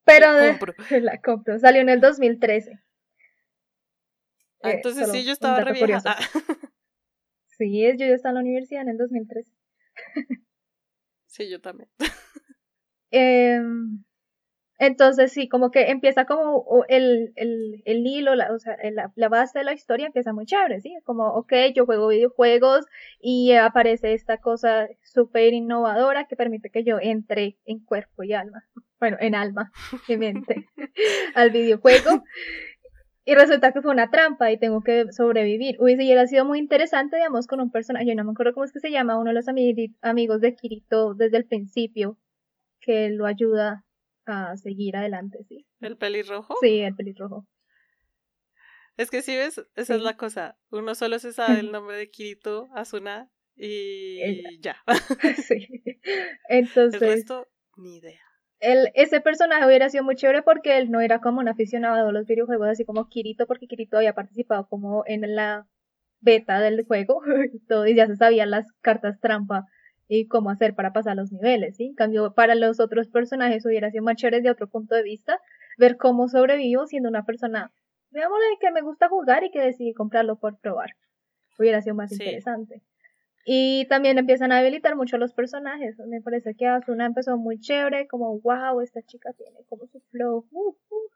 [0.04, 0.74] Pero la compro.
[1.00, 2.72] la compro, salió en el 2013.
[4.62, 6.16] Ah, entonces sí, yo estaba re vieja.
[7.46, 9.52] Sí, yo ya estaba en la universidad en el 2013.
[11.26, 11.90] sí, yo también.
[13.10, 13.60] eh,
[14.80, 19.28] entonces sí, como que empieza como el, el, el hilo, la, o sea, la, la,
[19.28, 20.96] base de la historia empieza muy chévere, ¿sí?
[21.04, 22.86] Como, ok, yo juego videojuegos
[23.20, 28.64] y aparece esta cosa súper innovadora que permite que yo entre en cuerpo y alma,
[28.98, 29.70] bueno, en alma
[30.08, 30.66] y mente
[31.34, 32.24] al videojuego.
[33.26, 35.76] Y resulta que fue una trampa y tengo que sobrevivir.
[35.78, 38.80] Hubiese sido muy interesante, digamos, con un personaje, yo no me acuerdo cómo es que
[38.80, 39.46] se llama, uno de los
[40.00, 42.16] amigos de Kirito desde el principio,
[42.80, 43.84] que lo ayuda
[44.30, 45.66] a seguir adelante, sí.
[45.80, 46.54] ¿El pelirrojo?
[46.60, 47.46] Sí, el pelirrojo.
[48.96, 50.58] Es que si ves, esa es la cosa.
[50.70, 54.76] Uno solo se sabe el nombre de Kirito, Asuna y ya.
[55.48, 55.66] sí.
[56.48, 57.00] Entonces.
[57.00, 58.20] El resto, ni idea.
[58.58, 62.12] El, ese personaje hubiera sido muy chévere porque él no era como un aficionado a
[62.12, 65.66] los videojuegos, así como Kirito, porque Kirito había participado como en la
[66.20, 67.22] beta del juego
[67.54, 69.66] y todo, y ya se sabían las cartas trampa
[70.12, 71.84] y cómo hacer para pasar los niveles, ¿sí?
[71.84, 75.38] En cambio, para los otros personajes hubiera sido más chévere de otro punto de vista,
[75.78, 77.72] ver cómo sobrevivo siendo una persona,
[78.10, 80.96] veámosle, que me gusta jugar y que decidí comprarlo por probar.
[81.60, 82.82] Hubiera sido más interesante.
[83.44, 85.96] Y también empiezan a habilitar mucho los personajes.
[86.00, 90.44] Me parece que Asuna empezó muy chévere, como wow, esta chica tiene como su flow.
[90.50, 91.10] Uh, uh".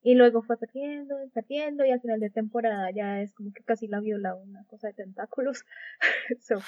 [0.00, 3.88] Y luego fue perdiendo, perdiendo, y al final de temporada ya es como que casi
[3.88, 5.66] la viola una cosa de tentáculos.
[6.40, 6.60] so,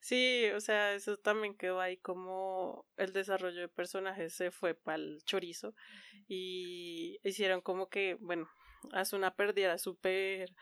[0.00, 4.98] Sí, o sea, eso también quedó ahí como el desarrollo de personajes se fue para
[4.98, 5.74] el chorizo
[6.28, 8.48] y hicieron como que, bueno,
[8.92, 10.54] Asuna perdiera super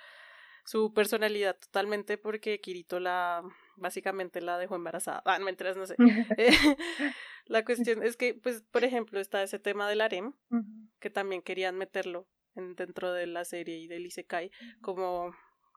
[0.65, 3.43] su personalidad totalmente porque Kirito la
[3.77, 5.23] básicamente la dejó embarazada.
[5.27, 5.97] Ah, no sé.
[6.39, 6.77] Eh,
[7.47, 10.33] la cuestión es que, pues, por ejemplo, está ese tema del harem,
[11.01, 15.35] que también querían meterlo en, dentro de la serie y del Isekai, como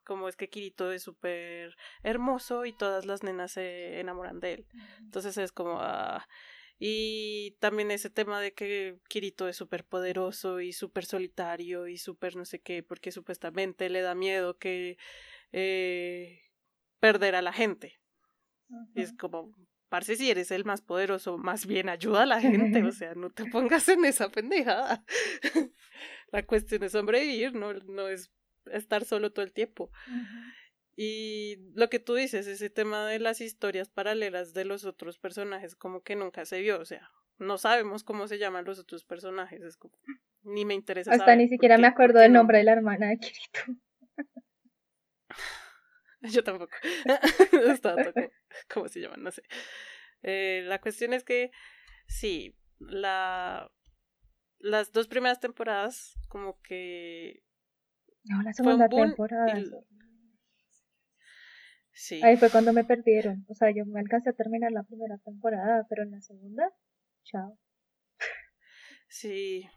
[0.08, 4.68] como es que Kirito es súper hermoso y todas las nenas se enamoran de él.
[5.02, 5.80] Entonces es como...
[5.82, 6.26] Ah,
[6.80, 12.38] y también ese tema de que Kirito es súper poderoso y súper solitario y súper
[12.38, 14.98] no sé qué, porque supuestamente le da miedo que
[15.52, 16.40] eh,
[17.00, 18.00] perder a la gente.
[18.94, 19.52] Y es como,
[19.90, 23.30] parce, si eres el más poderoso, más bien ayuda a la gente, o sea, no
[23.30, 25.04] te pongas en esa pendejada.
[26.32, 28.32] la cuestión es sobrevivir, no, no es
[28.72, 29.92] estar solo todo el tiempo.
[30.96, 35.76] Y lo que tú dices, ese tema de las historias paralelas de los otros personajes,
[35.76, 39.62] como que nunca se vio, o sea, no sabemos cómo se llaman los otros personajes,
[39.62, 39.96] es como,
[40.42, 41.12] ni me interesa.
[41.12, 43.60] Hasta ni siquiera me acuerdo del nombre de la hermana de Kirito.
[46.22, 46.74] Yo tampoco.
[48.74, 49.18] ¿Cómo se llama?
[49.18, 49.44] No sé.
[50.24, 51.52] Eh, la cuestión es que
[52.08, 53.72] sí, la
[54.60, 57.44] las dos primeras temporadas como que
[58.26, 59.62] no la segunda temporada
[61.92, 65.18] sí ahí fue cuando me perdieron o sea yo me alcancé a terminar la primera
[65.20, 66.72] temporada pero en la segunda
[67.24, 67.58] chao
[69.08, 69.70] sí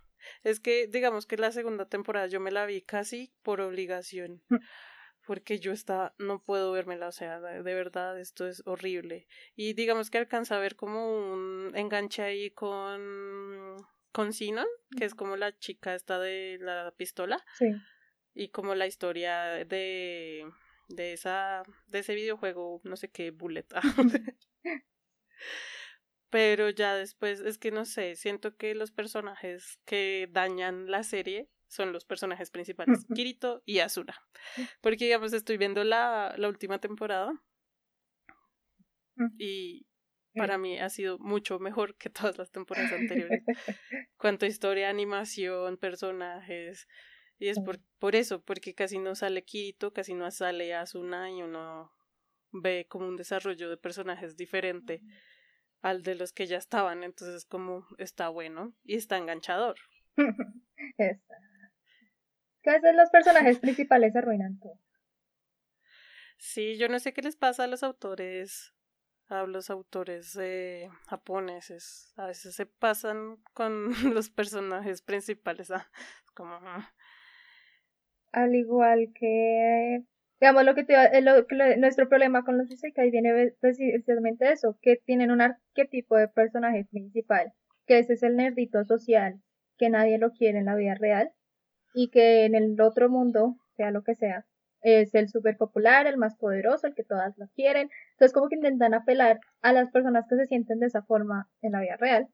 [0.42, 4.42] es que digamos que la segunda temporada yo me la vi casi por obligación
[5.31, 9.29] porque yo estaba, no puedo vérmela, o sea, de, verdad esto es horrible.
[9.55, 13.76] Y digamos que alcanza a ver como un enganche ahí con
[14.11, 17.38] con Sinon, que es como la chica esta de la pistola.
[17.57, 17.66] Sí.
[18.35, 20.47] Y como la historia de,
[20.88, 23.66] de esa, de ese videojuego, no sé qué, Bullet.
[26.31, 31.49] Pero ya después, es que no sé, siento que los personajes que dañan la serie
[31.66, 34.14] son los personajes principales, Kirito y Asuna.
[34.81, 37.33] Porque digamos, estoy viendo la, la última temporada
[39.38, 39.87] y
[40.35, 43.43] para mí ha sido mucho mejor que todas las temporadas anteriores.
[44.16, 46.87] Cuanto a historia, animación, personajes.
[47.40, 51.42] Y es por, por eso, porque casi no sale Kirito, casi no sale Asuna y
[51.42, 51.90] uno
[52.53, 55.00] ve como un desarrollo de personajes diferente
[55.81, 57.03] al de los que ya estaban.
[57.03, 59.76] Entonces, como está bueno y está enganchador.
[60.98, 61.35] está.
[62.62, 64.79] Casi los personajes principales arruinan todo.
[66.37, 68.74] Sí, yo no sé qué les pasa a los autores
[69.29, 72.12] a los autores eh, japoneses.
[72.16, 75.70] A veces se pasan con los personajes principales.
[75.70, 75.90] Ah,
[76.35, 76.55] como...
[76.55, 76.92] Ah.
[78.33, 80.05] Al igual que...
[80.40, 81.45] Digamos, lo que, te, eh, lo,
[81.79, 87.53] nuestro problema con los isekai viene precisamente eso, que tienen un arquetipo de personaje principal,
[87.87, 89.40] que ese es el nerdito social,
[89.77, 91.31] que nadie lo quiere en la vida real,
[91.93, 94.47] y que en el otro mundo, sea lo que sea,
[94.81, 97.90] es el súper popular, el más poderoso, el que todas lo quieren.
[98.12, 101.73] Entonces como que intentan apelar a las personas que se sienten de esa forma en
[101.73, 102.29] la vida real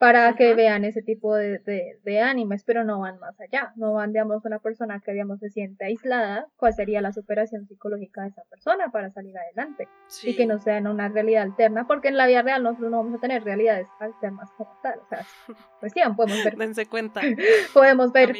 [0.00, 1.58] para que vean ese tipo de,
[2.02, 5.50] de, animes, pero no van más allá, no van, digamos, una persona que, digamos, se
[5.50, 9.88] siente aislada, cuál sería la superación psicológica de esa persona para salir adelante
[10.22, 12.96] y que no sea en una realidad alterna, porque en la vida real nosotros no
[12.96, 15.26] vamos a tener realidades alternas como tal, o sea,
[15.80, 17.20] pues sí, podemos ver, dense cuenta,
[17.74, 18.32] podemos ver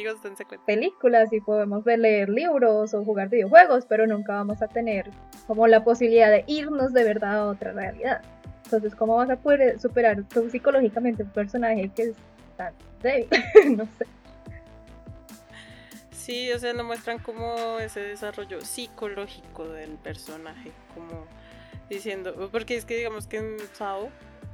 [0.65, 5.11] películas y podemos ver leer libros o jugar videojuegos, pero nunca vamos a tener
[5.45, 8.23] como la posibilidad de irnos de verdad a otra realidad.
[8.71, 12.15] Entonces, ¿cómo vas a poder superar tú psicológicamente un personaje que es
[12.55, 13.27] tan débil?
[13.77, 14.05] no sé.
[16.11, 21.25] Sí, o sea, nos muestran como ese desarrollo psicológico del personaje, como
[21.89, 24.09] diciendo, porque es que digamos que en Sao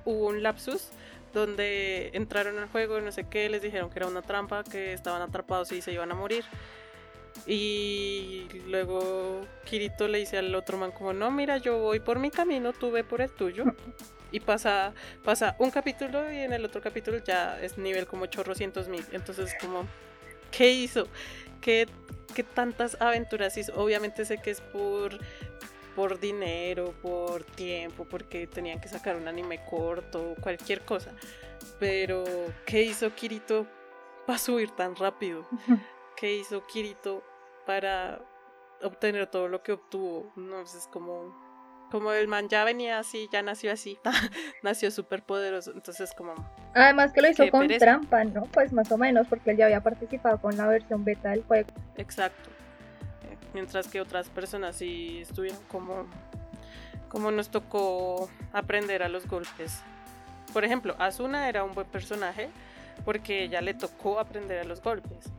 [0.05, 0.89] hubo un lapsus
[1.33, 5.21] donde entraron al juego, no sé qué, les dijeron que era una trampa, que estaban
[5.21, 6.43] atrapados y se iban a morir.
[7.45, 12.31] Y luego Kirito le dice al otro man como, no, mira, yo voy por mi
[12.31, 13.65] camino, tú ve por el tuyo.
[14.31, 18.89] Y pasa, pasa un capítulo y en el otro capítulo ya es nivel como chorrocientos
[18.89, 19.05] mil.
[19.13, 19.87] Entonces como,
[20.51, 21.07] ¿qué hizo?
[21.61, 21.87] ¿Qué,
[22.35, 23.73] ¿Qué tantas aventuras hizo?
[23.79, 25.17] Obviamente sé que es por,
[25.95, 31.11] por dinero, por tiempo, porque tenían que sacar un anime corto, cualquier cosa.
[31.79, 32.23] Pero,
[32.65, 33.65] ¿qué hizo Kirito
[34.25, 35.47] para subir tan rápido?
[36.17, 37.23] ¿Qué hizo Kirito
[37.65, 38.19] para
[38.81, 40.31] obtener todo lo que obtuvo?
[40.35, 41.47] No es como
[41.91, 43.97] como el man ya venía así, ya nació así,
[44.61, 46.33] nació súper poderoso, entonces como...
[46.73, 48.43] Además que lo hizo con trampa, ¿no?
[48.45, 51.69] Pues más o menos, porque él ya había participado con la versión beta del juego.
[51.95, 52.49] Exacto.
[53.53, 56.07] Mientras que otras personas sí estuvieron como...
[57.07, 59.81] Como nos tocó aprender a los golpes.
[60.51, 62.49] Por ejemplo, Asuna era un buen personaje
[63.05, 65.31] porque ella le tocó aprender a los golpes.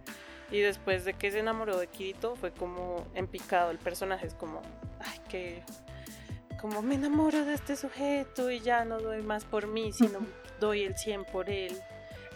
[0.51, 4.27] Y después de que se enamoró de Kirito, fue como empicado el personaje.
[4.27, 4.63] Es como,
[5.01, 5.63] ay, que
[6.61, 10.21] como me enamoro de este sujeto y ya no doy más por mí, sino
[10.61, 11.79] doy el 100 por él.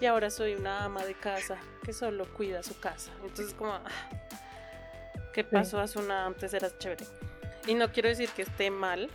[0.01, 3.13] Y ahora soy una ama de casa que solo cuida su casa.
[3.25, 3.83] Entonces como, ah,
[5.33, 7.05] ¿qué pasó a una antes era chévere?
[7.67, 9.09] Y no quiero decir que esté mal,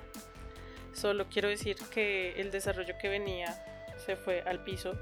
[0.93, 3.61] solo quiero decir que el desarrollo que venía
[4.05, 4.97] se fue al piso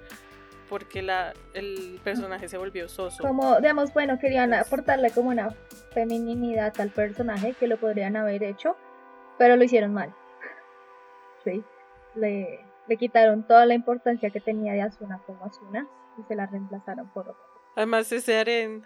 [0.69, 3.23] porque la, el personaje se volvió soso.
[3.23, 5.51] Como, digamos, bueno, querían aportarle como una
[5.93, 8.75] feminidad al personaje que lo podrían haber hecho
[9.37, 10.13] pero lo hicieron mal.
[11.43, 11.63] Sí,
[12.15, 16.47] le, le quitaron toda la importancia que tenía de Asuna como Asuna y se la
[16.47, 17.43] reemplazaron por otro.
[17.75, 18.81] Además ese harem,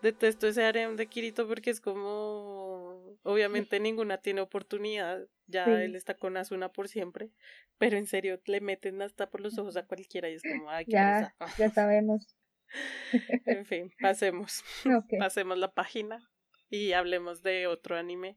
[0.00, 6.14] detesto ese harem de Kirito porque es como, obviamente ninguna tiene oportunidad, ya él está
[6.14, 7.30] con Asuna por siempre,
[7.78, 10.84] pero en serio le meten hasta por los ojos a cualquiera y es como, ay,
[10.86, 12.36] ya, ya sabemos.
[13.46, 14.62] en fin, pasemos.
[15.18, 16.20] Pasemos la página
[16.68, 18.36] y hablemos de otro anime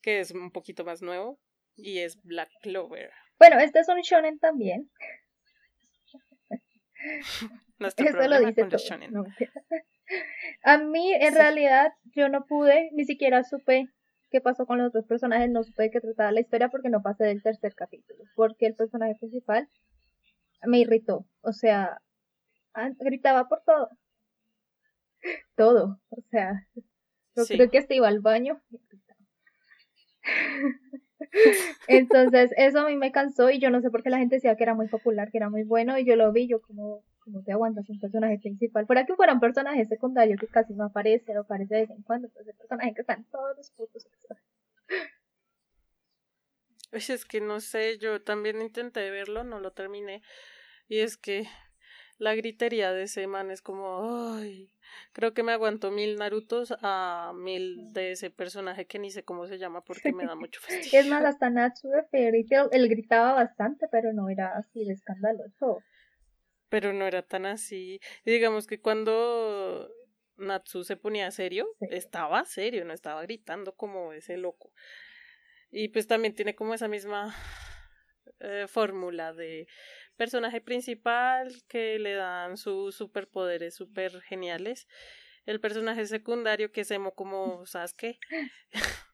[0.00, 1.38] que es un poquito más nuevo
[1.76, 3.10] y es Black Clover.
[3.38, 4.90] Bueno, este es un shonen también.
[7.78, 8.78] Eso lo dice todo.
[8.78, 9.12] Shonen.
[10.62, 13.88] A mí, en realidad, yo no pude, ni siquiera supe
[14.30, 17.02] qué pasó con los otros personajes, no supe de qué trataba la historia porque no
[17.02, 18.24] pasé del tercer capítulo.
[18.34, 19.68] Porque el personaje principal
[20.62, 21.26] me irritó.
[21.42, 22.00] O sea,
[22.98, 23.90] gritaba por todo.
[25.56, 26.00] Todo.
[26.10, 26.66] O sea,
[27.34, 28.60] yo creo que hasta iba al baño.
[31.88, 34.56] Entonces, eso a mí me cansó y yo no sé por qué la gente decía
[34.56, 37.42] que era muy popular, que era muy bueno y yo lo vi, yo como, como
[37.42, 38.86] te aguantas un personaje principal.
[38.86, 42.02] Fuera que fuera un personaje secundario que casi no aparece o aparece de vez en
[42.02, 44.06] cuando, pues el personaje que está en todos los putos
[46.92, 50.22] Es que no sé, yo también intenté verlo, no lo terminé.
[50.88, 51.48] Y es que
[52.18, 54.72] la gritería de ese man es como, ay,
[55.12, 59.48] creo que me aguanto mil Narutos a mil de ese personaje que ni sé cómo
[59.48, 61.00] se llama porque me da mucho fastidio.
[61.00, 65.82] Es más, hasta Natsu de Fairy él gritaba bastante, pero no era así de escandaloso.
[66.68, 68.00] Pero no era tan así.
[68.24, 69.88] digamos que cuando
[70.36, 74.72] Natsu se ponía serio, estaba serio, no estaba gritando como ese loco.
[75.70, 77.34] Y pues también tiene como esa misma
[78.40, 79.66] eh, fórmula de
[80.16, 84.86] personaje principal que le dan sus superpoderes super geniales.
[85.44, 88.18] El personaje secundario que es emo como Sasuke.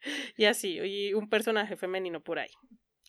[0.36, 2.50] y así, y un personaje femenino por ahí.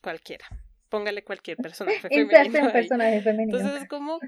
[0.01, 0.47] Cualquiera.
[0.89, 2.71] Póngale cualquier personaje femenino.
[2.71, 3.57] personaje femenino.
[3.57, 4.19] Entonces es como.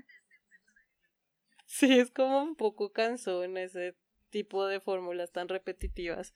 [1.65, 3.95] Sí, es como un poco cansón ese
[4.29, 6.33] tipo de fórmulas tan repetitivas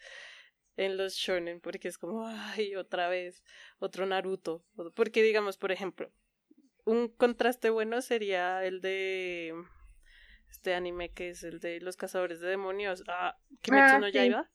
[0.76, 3.44] en los shonen porque es como ay otra vez
[3.78, 6.12] otro Naruto porque digamos por ejemplo
[6.84, 9.54] un contraste bueno sería el de
[10.54, 13.04] este anime que es el de los cazadores de demonios.
[13.08, 14.50] Ah, Kimetsu ah, no Yaiba.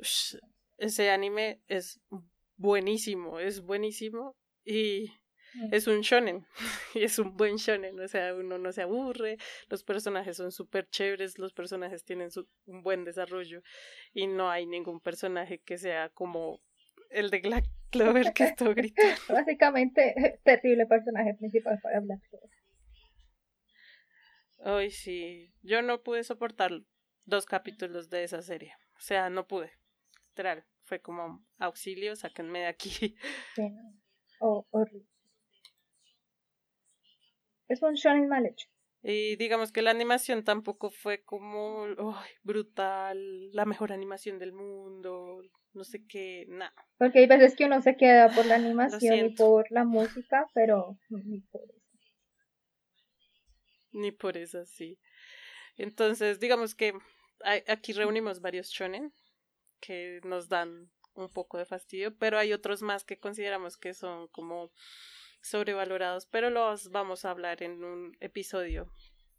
[0.00, 0.40] Sí.
[0.76, 2.00] Ese anime es
[2.56, 5.12] buenísimo, es buenísimo y
[5.54, 5.74] mm.
[5.74, 6.46] es un shonen
[6.94, 9.38] y es un buen shonen, o sea, uno no se aburre,
[9.68, 12.30] los personajes son súper chéveres, los personajes tienen
[12.66, 13.62] un buen desarrollo
[14.12, 16.60] y no hay ningún personaje que sea como
[17.10, 19.20] el de Black Clover que estuvo gritando.
[19.28, 22.50] Básicamente, terrible personaje principal para Black Clover.
[24.64, 25.52] Ay, sí.
[25.62, 26.72] Yo no pude soportar
[27.26, 28.72] dos capítulos de esa serie.
[28.96, 29.72] O sea, no pude.
[30.34, 30.64] Literal.
[30.82, 32.90] Fue como auxilio, sáquenme de aquí.
[33.54, 33.70] Sí,
[34.40, 34.66] no.
[34.72, 35.06] horrible.
[37.68, 38.66] Es un shonen mal hecho.
[39.04, 41.86] Y digamos que la animación tampoco fue como
[42.42, 45.40] brutal, la mejor animación del mundo,
[45.72, 46.74] no sé qué, nada.
[46.98, 50.98] Porque hay veces que uno se queda por la animación y por la música, pero
[51.10, 51.98] ni por eso.
[53.92, 54.98] Ni por eso, sí.
[55.76, 56.92] Entonces, digamos que
[57.68, 59.12] aquí reunimos varios shonen
[59.84, 64.28] que nos dan un poco de fastidio, pero hay otros más que consideramos que son
[64.28, 64.72] como
[65.42, 68.90] sobrevalorados, pero los vamos a hablar en un episodio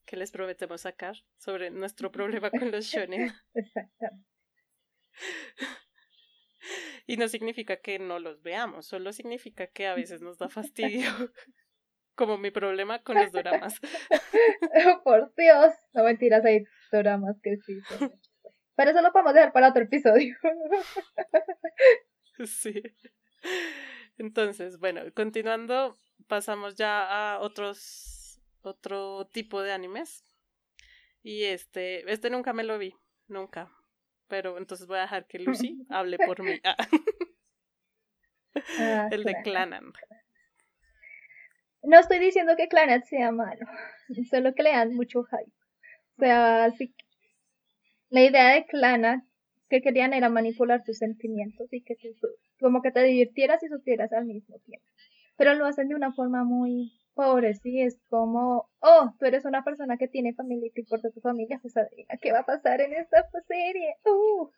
[0.06, 3.34] que les prometemos sacar sobre nuestro problema con los shonen.
[3.54, 4.30] Exactamente.
[7.08, 11.10] Y no significa que no los veamos, solo significa que a veces nos da fastidio.
[12.16, 13.78] Como mi problema con los dramas.
[15.04, 15.74] Por Dios.
[15.94, 17.78] No mentiras, hay dramas que sí.
[18.76, 20.36] Pero eso lo podemos dejar para otro episodio.
[22.46, 22.82] sí.
[24.18, 25.98] Entonces, bueno, continuando,
[26.28, 30.26] pasamos ya a otros, otro tipo de animes.
[31.24, 32.96] Y este, este nunca me lo vi,
[33.28, 33.72] nunca.
[34.28, 36.60] Pero entonces voy a dejar que Lucy hable por mí.
[36.64, 36.76] Ah.
[38.80, 39.92] Ah, el de Clanan.
[41.84, 43.66] No estoy diciendo que Clanan sea malo,
[44.32, 45.52] solo que le dan mucho hype.
[46.18, 46.96] O sea, sí,
[48.10, 49.28] la idea de Clanan
[49.70, 51.96] que querían era manipular tus sentimientos y que
[52.60, 54.88] como que te divirtieras y sufrieras al mismo tiempo.
[55.38, 59.64] Pero lo hacen de una forma muy pobre, sí, es como, oh, tú eres una
[59.64, 62.82] persona que tiene familia y te importa tu familia, pues adivina qué va a pasar
[62.82, 63.96] en esta serie.
[64.06, 64.50] Uh.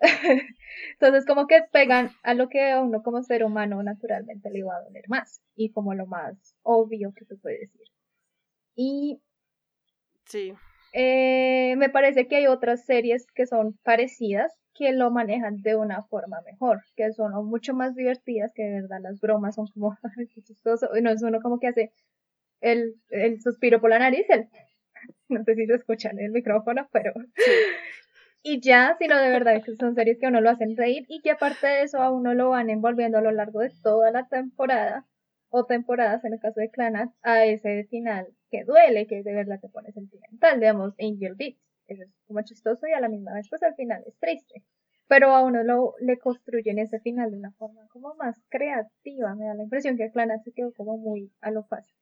[0.92, 4.82] Entonces como que pegan a lo que uno como ser humano naturalmente le va a
[4.82, 7.86] doler más y como lo más obvio que tú puedes decir.
[8.74, 9.20] Y
[10.24, 10.54] sí.
[11.00, 16.02] Eh, me parece que hay otras series que son parecidas que lo manejan de una
[16.02, 19.96] forma mejor, que son mucho más divertidas, que de verdad las bromas son como
[20.44, 21.92] chistoso, no es uno como que hace
[22.60, 24.48] el, el suspiro por la nariz, el,
[25.28, 27.12] no sé si se escucha en el micrófono, pero
[28.42, 31.20] y ya, sino de verdad que son series que a uno lo hacen reír y
[31.20, 34.26] que aparte de eso a uno lo van envolviendo a lo largo de toda la
[34.26, 35.06] temporada
[35.50, 39.60] o temporadas, en el caso de Clanat, a ese final que duele, que de verdad
[39.60, 41.60] te pone sentimental, digamos, Angel Beats.
[41.86, 44.62] Eso es como chistoso y a la misma vez, pues al final es triste.
[45.08, 49.34] Pero a uno lo, le construyen ese final de una forma como más creativa.
[49.34, 51.96] Me da la impresión que Clanat se quedó como muy a lo fácil.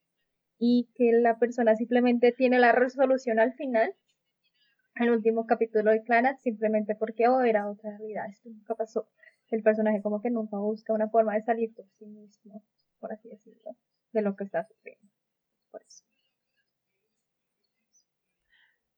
[0.59, 3.95] Y que la persona simplemente tiene la resolución al final
[4.97, 8.27] el último capítulo de Clanat simplemente porque oh, era otra realidad.
[8.31, 9.07] Esto nunca pasó.
[9.51, 12.63] El personaje como que nunca busca una forma de salir por sí mismo,
[13.01, 13.77] por así decirlo,
[14.13, 15.09] de lo que está sufriendo.
[15.71, 16.05] Por eso.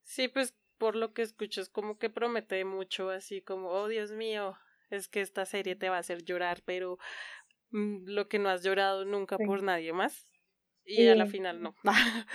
[0.02, 4.12] Sí, pues por lo que escucho es como que promete mucho, así como, oh Dios
[4.12, 4.56] mío,
[4.90, 6.98] es que esta serie te va a hacer llorar, pero
[7.70, 10.30] mm, lo que no has llorado nunca por nadie más.
[10.84, 11.74] Y a la final no.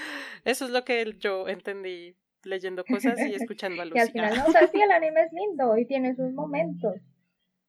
[0.45, 3.97] Eso es lo que yo entendí leyendo cosas y escuchando a Lucy.
[3.97, 6.97] y al final, no, o sea, sí, el anime es lindo y tiene sus momentos,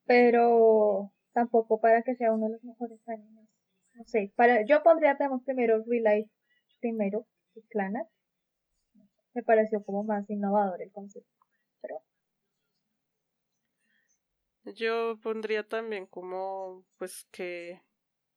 [0.05, 3.44] pero tampoco para que sea uno de los mejores animes.
[3.95, 6.31] No sé, para, yo pondría tenemos primero Real Life
[6.81, 7.27] primero,
[7.71, 8.07] Planet.
[9.35, 11.31] Me pareció como más innovador el concepto.
[11.81, 12.03] Pero...
[14.75, 17.83] Yo pondría también como pues que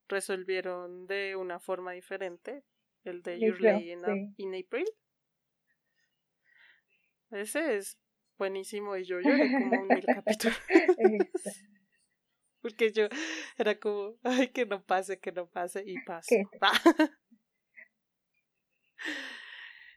[0.08, 2.64] resolvieron de una forma diferente
[3.04, 3.92] el de Your Lay
[4.36, 4.86] in April.
[7.30, 7.98] Ese es
[8.38, 10.58] buenísimo y yo lloré como un mil capítulos.
[12.68, 13.08] Porque yo
[13.56, 16.34] era como, ay, que no pase, que no pase, y pasa.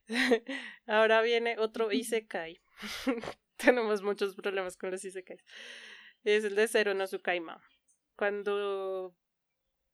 [0.85, 2.61] Ahora viene otro Isekai.
[3.57, 5.43] Tenemos muchos problemas con los Isekais.
[6.23, 7.61] Es el de Zero no Sukaima.
[8.15, 9.13] Cuando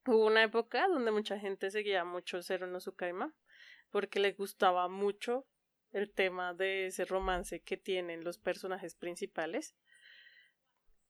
[0.05, 3.34] hubo una época donde mucha gente seguía mucho Zero no Sukaima
[3.89, 5.47] porque le gustaba mucho
[5.91, 9.75] el tema de ese romance que tienen los personajes principales.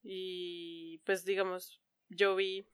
[0.04, 2.66] Y pues digamos, yo vi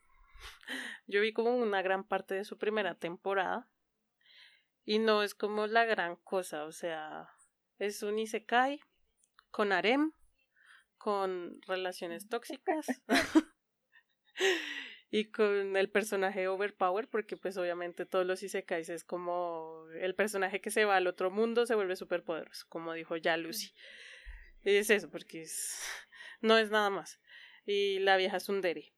[1.08, 3.70] yo vi como una gran parte de su primera temporada
[4.86, 7.30] y no es como la gran cosa, o sea,
[7.80, 8.80] es un isekai
[9.50, 10.12] con harem,
[10.98, 12.88] con relaciones tóxicas
[15.12, 20.60] y con el personaje overpower porque pues obviamente todos los isekais es como el personaje
[20.60, 23.74] que se va al otro mundo se vuelve súper poderoso como dijo ya Lucy.
[24.64, 25.78] Y es eso porque es
[26.44, 27.20] no es nada más
[27.66, 28.94] y la vieja Sundere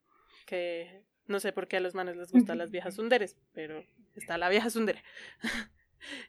[0.46, 3.86] que no sé por qué a los manes les gustan las viejas Sunderes pero
[4.16, 5.04] está la vieja Sundere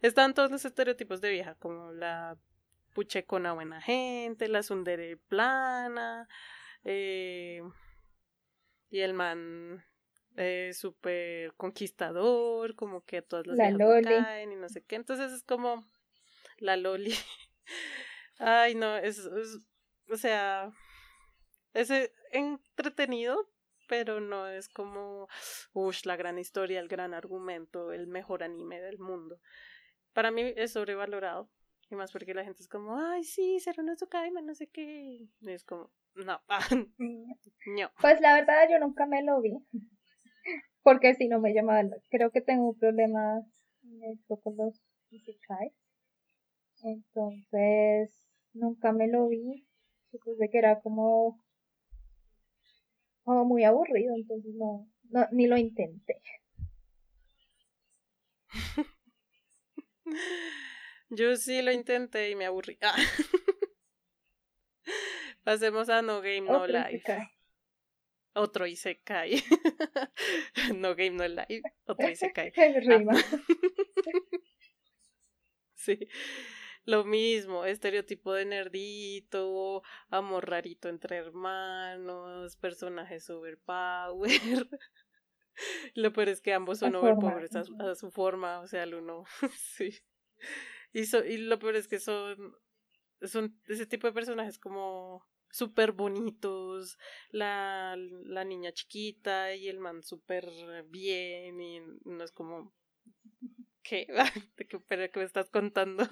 [0.02, 2.38] están todos los estereotipos de vieja como la
[2.94, 6.28] puchecona buena gente la Sundere plana
[6.84, 7.62] eh
[8.90, 9.84] y el man
[10.36, 14.96] es súper conquistador, como que todas las la caen y no sé qué.
[14.96, 15.84] Entonces es como
[16.58, 17.14] la Loli.
[18.38, 19.28] Ay, no, es,
[20.10, 20.70] o sea,
[21.76, 23.48] es entretenido,
[23.88, 25.28] pero no es como,
[25.72, 29.38] uff, la gran historia, el gran argumento, el mejor anime del mundo.
[30.12, 31.50] Para mí es sobrevalorado.
[31.88, 35.28] Y más porque la gente es como, ay, sí, será no Tsukaima, no sé qué.
[35.40, 36.40] Y es como, no,
[36.98, 37.90] no.
[38.00, 39.52] Pues la verdad yo nunca me lo vi.
[40.82, 43.40] Porque si no me llamaba, creo que tengo un problema
[44.42, 44.82] con los.
[46.82, 49.66] Entonces, nunca me lo vi.
[50.10, 51.40] Supuse que era como,
[53.26, 56.22] como muy aburrido, entonces no, no ni lo intenté.
[61.10, 62.78] Yo sí lo intenté y me aburrí.
[62.88, 62.94] Ah.
[65.42, 67.02] Pasemos a No Game No Life.
[68.34, 69.42] Otro Isekai.
[70.76, 71.62] no Game No Life.
[71.86, 72.52] Otro Isekai.
[72.56, 73.14] Ah.
[75.74, 75.98] sí.
[76.86, 84.30] Lo mismo, estereotipo de nerdito, amor rarito entre hermanos, personajes overpower.
[85.94, 89.24] Lo peor es que ambos son overpower a, a, su forma, o sea, el uno.
[89.76, 89.98] sí.
[90.92, 92.54] Y, y lo peor es que son,
[93.22, 96.98] son ese tipo de personajes como súper bonitos,
[97.30, 100.46] la, la niña chiquita y el man súper
[100.88, 102.74] bien y no es como,
[103.88, 104.06] ¿qué?
[104.56, 106.04] ¿Qué, ¿Qué me estás contando?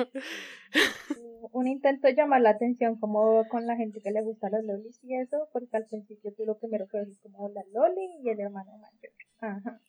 [1.53, 4.99] Un intento de llamar la atención como con la gente que le gusta los lolis
[5.03, 8.31] y eso, porque al principio tú lo primero que ves es como la loli y
[8.31, 9.13] el hermano mayor.
[9.41, 9.81] Ajá.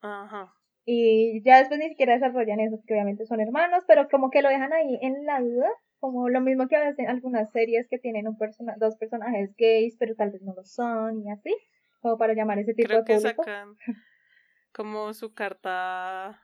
[0.00, 0.54] Ajá.
[0.84, 4.48] Y ya después ni siquiera desarrollan eso, que obviamente son hermanos, pero como que lo
[4.48, 5.70] dejan ahí en la duda,
[6.00, 9.54] como lo mismo que a veces en algunas series que tienen un persona dos personajes
[9.56, 11.54] gays, pero tal vez no lo son, y así,
[12.00, 13.76] como para llamar ese tipo Creo de que sacan
[14.72, 16.40] como su carta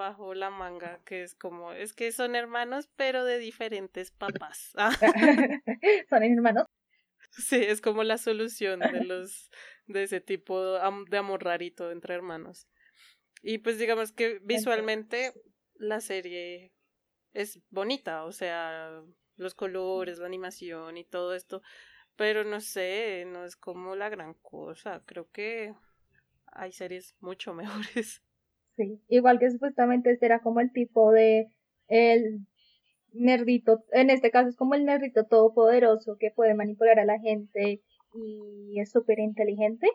[0.00, 4.72] bajo la manga, que es como, es que son hermanos, pero de diferentes papás.
[6.08, 6.64] son hermanos.
[7.32, 9.50] Sí, es como la solución de los
[9.86, 10.78] de ese tipo
[11.10, 12.66] de amor rarito entre hermanos.
[13.42, 15.34] Y pues digamos que visualmente
[15.74, 16.72] la serie
[17.34, 19.02] es bonita, o sea,
[19.36, 21.62] los colores, la animación y todo esto,
[22.16, 25.74] pero no sé, no es como la gran cosa, creo que
[26.46, 27.52] hay series mucho
[27.94, 28.22] mejores.
[28.80, 31.48] Sí, igual que supuestamente este era como el tipo de
[31.88, 32.46] el
[33.12, 37.82] nerdito, en este caso es como el nerdito todopoderoso que puede manipular a la gente
[38.14, 39.86] y es súper inteligente,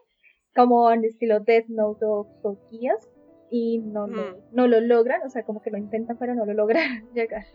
[0.53, 3.09] como en estilo Death Note o Tokiyas,
[3.49, 4.35] y no, lo, mm.
[4.51, 7.45] no lo logran, o sea, como que lo intentan pero no lo logran llegar.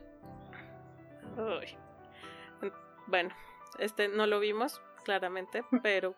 [3.07, 3.31] Bueno,
[3.79, 6.17] este no lo vimos, claramente, pero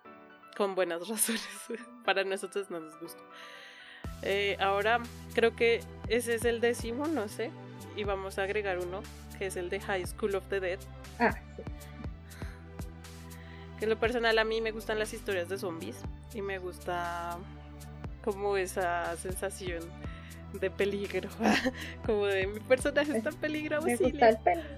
[0.57, 1.69] con buenas razones.
[2.07, 3.23] Para nosotros no nos gusta.
[4.23, 5.01] Eh, ahora
[5.35, 7.51] creo que ese es el décimo, no sé.
[7.97, 9.03] Y vamos a agregar uno,
[9.39, 10.79] que es el de High School of the Dead.
[11.19, 11.63] Ah, sí.
[13.79, 15.97] Que en lo personal a mí me gustan las historias de zombies.
[16.35, 17.37] Y me gusta
[18.25, 19.83] como esa sensación
[20.61, 21.29] de peligro.
[22.07, 23.83] como de mi personaje está en peligro.
[23.83, 24.69] Me gusta el peligro.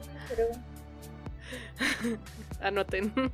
[2.60, 3.12] Anoten.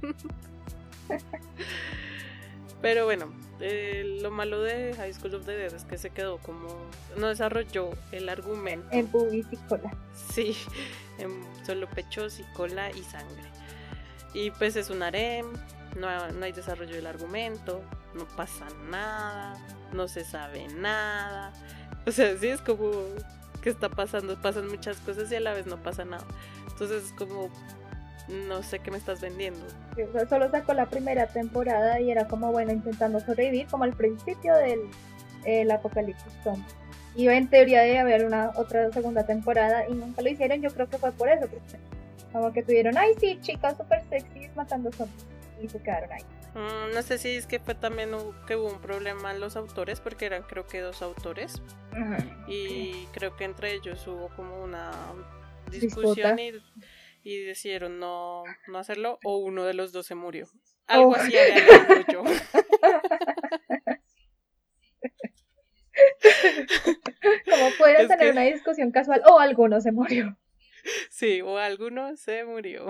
[2.82, 6.38] Pero bueno, eh, lo malo de High School of the Dead es que se quedó
[6.38, 6.68] como.
[7.16, 8.88] No desarrolló el argumento.
[8.90, 9.94] En pubis y cola.
[10.32, 10.56] Sí,
[11.18, 13.50] en solo pechos y cola y sangre.
[14.32, 15.46] Y pues es un harem,
[15.96, 17.82] no, no hay desarrollo del argumento,
[18.14, 19.58] no pasa nada,
[19.92, 21.52] no se sabe nada.
[22.06, 22.90] O sea, sí es como.
[23.60, 24.40] ¿Qué está pasando?
[24.40, 26.24] Pasan muchas cosas y a la vez no pasa nada.
[26.68, 27.50] Entonces es como
[28.30, 29.60] no sé qué me estás vendiendo.
[30.28, 34.80] solo sacó la primera temporada y era como, bueno, intentando sobrevivir, como al principio del
[35.44, 36.64] el apocalipsis zombie.
[37.16, 40.88] Y en teoría debe haber una otra segunda temporada y nunca lo hicieron, yo creo
[40.88, 41.46] que fue por eso,
[42.32, 45.26] como que tuvieron, ay sí, chicas super sexy matando zombies
[45.60, 46.22] y se quedaron ahí.
[46.54, 48.10] Mm, no sé si es que fue también
[48.46, 51.60] que hubo un problema en los autores, porque eran creo que dos autores.
[52.46, 54.90] y creo que entre ellos hubo como una
[55.70, 56.52] discusión y
[57.22, 60.48] y decidieron no, no hacerlo o uno de los dos se murió.
[60.86, 62.24] Algo así había yo.
[67.44, 70.36] Como puede tener una discusión casual o alguno se murió.
[71.10, 72.86] Sí, o alguno se murió.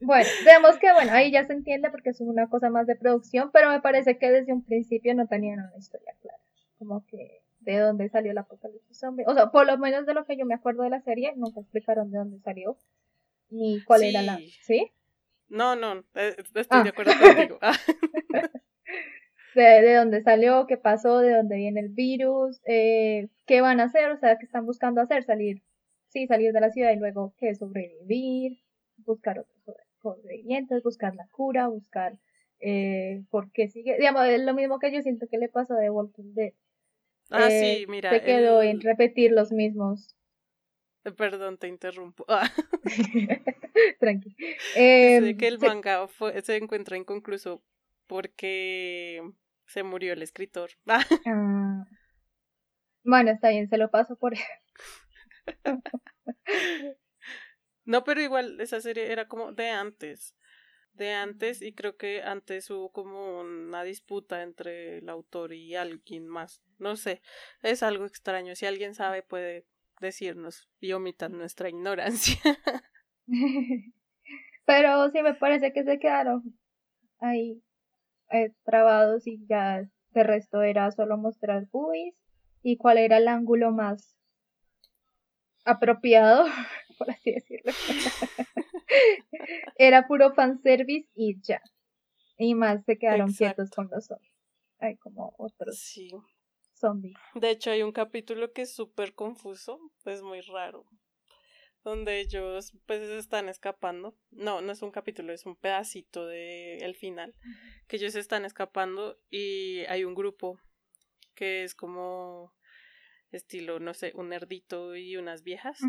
[0.00, 3.50] Bueno, vemos que bueno, ahí ya se entiende porque es una cosa más de producción,
[3.52, 6.38] pero me parece que desde un principio no tenían una historia clara.
[6.78, 7.42] Como que
[7.72, 9.24] de dónde salió el apocalipsis zombie.
[9.26, 11.60] O sea, por lo menos de lo que yo me acuerdo de la serie, nunca
[11.60, 12.76] explicaron de dónde salió
[13.50, 14.38] ni cuál era la.
[14.62, 14.90] ¿Sí?
[15.48, 16.84] No, no, eh, estoy de ah.
[16.88, 17.58] acuerdo contigo.
[19.54, 23.84] de, de, dónde salió, qué pasó, de dónde viene el virus, eh, qué van a
[23.84, 25.62] hacer, o sea, qué están buscando hacer, salir,
[26.08, 28.60] sí, salir de la ciudad y luego qué sobrevivir,
[28.98, 29.56] buscar otros
[30.02, 32.18] sobrevivientes, buscar la cura, buscar
[32.60, 35.90] eh, por qué sigue, digamos, es lo mismo que yo siento que le pasó de
[35.90, 36.52] Walking Dead.
[37.30, 38.10] Ah, sí, mira.
[38.10, 40.18] Se quedó en repetir los mismos
[41.16, 42.26] Perdón, te interrumpo.
[44.00, 44.36] Tranqui.
[44.76, 46.06] Eh, que el manga
[46.42, 47.62] se encuentra inconcluso
[48.06, 49.22] porque
[49.66, 50.70] se murió el escritor.
[51.26, 51.86] Ah.
[53.04, 54.34] Bueno, está bien, se lo paso por.
[57.86, 60.34] no, pero igual esa serie era como de antes.
[60.98, 66.26] De antes, y creo que antes hubo como una disputa entre el autor y alguien
[66.26, 66.60] más.
[66.78, 67.22] No sé,
[67.62, 68.56] es algo extraño.
[68.56, 69.64] Si alguien sabe, puede
[70.00, 72.40] decirnos y omitan nuestra ignorancia.
[74.66, 76.58] Pero sí me parece que se quedaron
[77.20, 77.62] ahí
[78.30, 82.14] eh, trabados y ya de resto era solo mostrar boobies
[82.62, 84.16] y cuál era el ángulo más
[85.64, 86.46] apropiado,
[86.98, 87.72] por así decirlo.
[89.76, 91.62] era puro fanservice y ya.
[92.36, 94.28] Y más se quedaron quietos con los ojos.
[94.78, 95.78] Hay como otros.
[95.78, 96.10] Sí.
[97.34, 100.84] De hecho, hay un capítulo que es súper confuso, es muy raro,
[101.82, 104.16] donde ellos pues están escapando.
[104.30, 107.34] No, no es un capítulo, es un pedacito de el final,
[107.88, 110.60] que ellos están escapando y hay un grupo
[111.34, 112.54] que es como
[113.32, 115.80] estilo, no sé, un nerdito y unas viejas,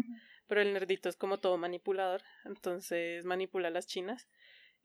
[0.50, 4.28] pero el nerdito es como todo manipulador, entonces manipula a las chinas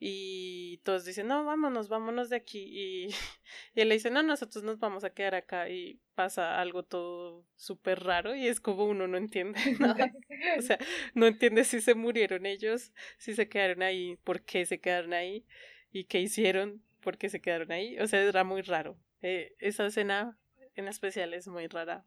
[0.07, 2.63] y todos dicen, no, vámonos, vámonos de aquí.
[2.63, 3.07] Y,
[3.75, 5.69] y él le dice, no, nosotros nos vamos a quedar acá.
[5.71, 10.13] Y pasa algo todo súper raro y es como uno no entiende nada.
[10.59, 10.79] o sea,
[11.15, 15.45] no entiende si se murieron ellos, si se quedaron ahí, por qué se quedaron ahí
[15.91, 17.99] y qué hicieron, por qué se quedaron ahí.
[17.99, 18.97] O sea, era muy raro.
[19.23, 20.37] Eh, esa escena
[20.77, 22.05] en especial es muy rara.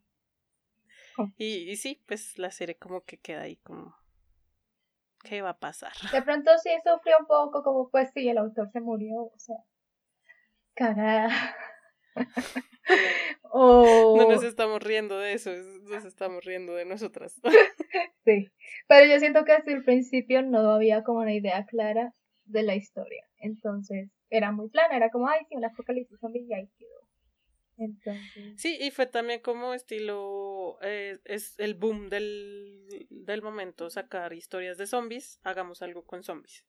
[1.36, 3.96] Y, y sí, pues la serie como que queda ahí como
[5.24, 5.92] ¿Qué va a pasar?
[6.12, 9.56] De pronto sí sufrió un poco, como pues sí, el autor se murió, o sea,
[10.74, 11.28] cagada.
[13.52, 15.50] No nos estamos riendo de eso,
[15.82, 17.34] nos estamos riendo de nosotras.
[18.24, 18.48] sí,
[18.86, 22.12] pero yo siento que hasta el principio no había como una idea clara
[22.46, 23.24] de la historia.
[23.38, 27.07] Entonces era muy plana, era como, ay, sí, un apocalipsis zombie y ahí quedó.
[27.78, 28.60] Entonces...
[28.60, 34.76] Sí, y fue también como estilo, eh, es el boom del, del momento, sacar historias
[34.78, 36.64] de zombies, hagamos algo con zombies.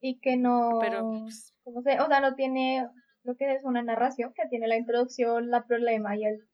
[0.00, 2.00] Y que no, Pero, pues, ¿cómo se?
[2.00, 2.86] O sea, no tiene
[3.22, 6.48] lo que es una narración que tiene la introducción, la problema y el,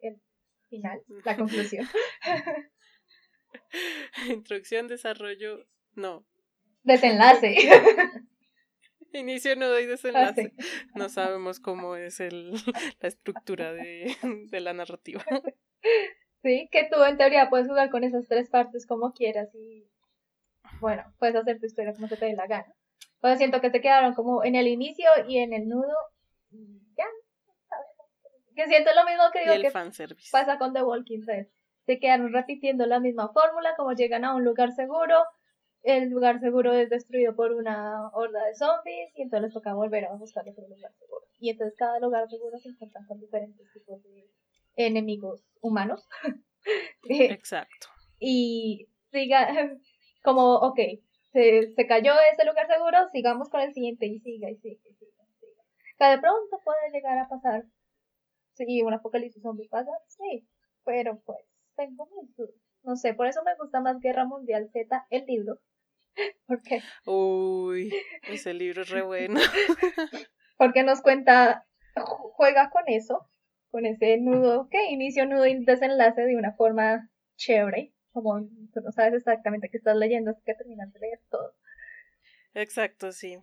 [0.00, 0.20] el
[0.68, 1.86] final, la conclusión.
[4.28, 6.24] Introducción, desarrollo, no.
[6.84, 7.56] Desenlace.
[9.12, 10.52] Inicio, nudo y desenlace.
[10.94, 12.52] No sabemos cómo es el,
[13.00, 14.16] la estructura de,
[14.50, 15.24] de la narrativa.
[16.44, 19.88] Sí, que tú en teoría puedes jugar con esas tres partes como quieras y
[20.80, 22.74] bueno, puedes hacer tu historia como se te dé la gana.
[23.20, 25.94] Pues siento que se quedaron como en el inicio y en el nudo.
[26.96, 27.06] Ya,
[28.56, 29.70] Que siento lo mismo que digo que
[30.32, 31.46] pasa con The Walking Dead.
[31.86, 35.22] Se quedaron repitiendo la misma fórmula, como llegan a un lugar seguro,
[35.82, 40.04] el lugar seguro es destruido por una horda de zombies y entonces les toca volver
[40.04, 41.26] a buscar otro lugar seguro.
[41.40, 44.30] Y entonces cada lugar seguro se encuentra con diferentes tipos de
[44.76, 46.08] enemigos humanos.
[47.08, 47.88] Exacto.
[48.20, 49.48] y siga
[50.22, 50.78] como, ok,
[51.32, 54.94] se, se cayó ese lugar seguro, sigamos con el siguiente y siga y siga y
[54.94, 55.24] siga.
[55.98, 57.64] Que de pronto puede llegar a pasar.
[58.54, 60.46] Sí, un apocalipsis zombie pasa, sí,
[60.84, 61.38] pero pues
[61.74, 62.54] tengo mis dudas.
[62.84, 65.58] No sé, por eso me gusta más Guerra Mundial Z, el libro.
[66.46, 66.82] Porque.
[67.06, 67.92] Uy,
[68.28, 69.40] ese libro es re bueno.
[70.58, 73.28] porque nos cuenta, juega con eso,
[73.70, 78.92] con ese nudo, que inicio, nudo y desenlace de una forma chévere como tú no
[78.92, 81.54] sabes exactamente qué estás leyendo hasta que terminas de leer todo.
[82.54, 83.38] Exacto, sí.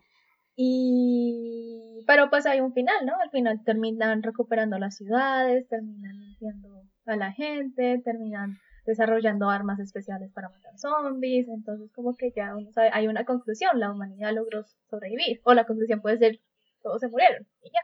[0.56, 3.14] Y pero pues hay un final, ¿no?
[3.22, 10.32] Al final terminan recuperando las ciudades, terminan limpiando a la gente, terminan desarrollando armas especiales
[10.32, 14.64] para matar zombies, entonces como que ya uno sabe, hay una conclusión, la humanidad logró
[14.88, 16.40] sobrevivir, o la conclusión puede ser
[16.82, 17.80] todos se murieron y ya.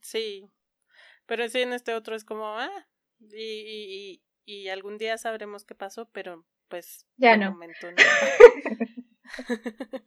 [0.00, 0.50] Sí,
[1.26, 2.86] pero sí en este otro es como, ah,
[3.20, 7.50] y, y algún día sabremos qué pasó, pero pues ya no.
[7.52, 7.96] Momento no.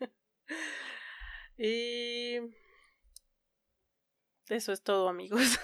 [1.57, 2.39] y
[4.49, 5.59] eso es todo, amigos.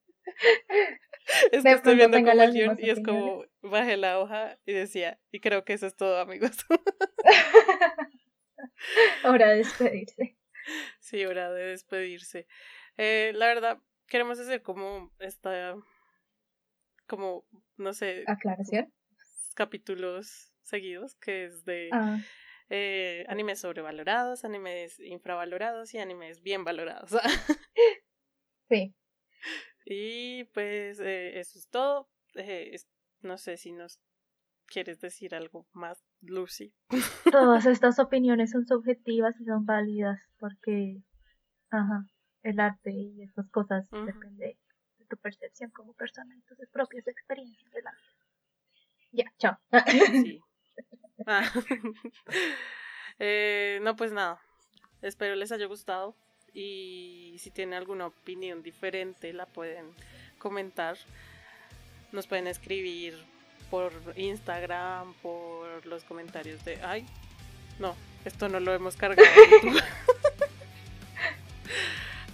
[1.52, 2.32] es que estoy viendo como
[2.78, 6.52] y es como bajé la hoja y decía, y creo que eso es todo, amigos.
[9.24, 10.36] hora de despedirse.
[11.00, 12.46] Sí, hora de despedirse.
[12.96, 15.76] Eh, la verdad, queremos hacer como esta
[17.06, 17.46] como,
[17.76, 18.24] no sé.
[18.26, 18.92] Aclaración.
[19.54, 22.18] Capítulos seguidos, que es de ah.
[22.70, 27.10] Eh, animes sobrevalorados, animes infravalorados y animes bien valorados.
[28.68, 28.94] sí.
[29.84, 32.08] Y pues eh, eso es todo.
[32.34, 32.76] Eh,
[33.20, 34.00] no sé si nos
[34.66, 36.74] quieres decir algo más, Lucy.
[37.32, 41.02] Todas estas opiniones son subjetivas y son válidas porque,
[41.70, 42.04] ajá,
[42.42, 44.58] el arte y esas cosas depende
[45.08, 48.18] tu percepción como persona y tus propias experiencias de la vida.
[49.10, 49.58] Ya, chao.
[50.22, 50.40] Sí.
[51.26, 51.50] Ah.
[53.20, 54.40] Eh, no, pues nada.
[55.02, 56.14] Espero les haya gustado.
[56.54, 59.92] Y si tienen alguna opinión diferente, la pueden
[60.38, 60.96] comentar.
[62.12, 63.18] Nos pueden escribir
[63.70, 66.80] por Instagram, por los comentarios de.
[66.82, 67.06] Ay,
[67.78, 69.28] no, esto no lo hemos cargado.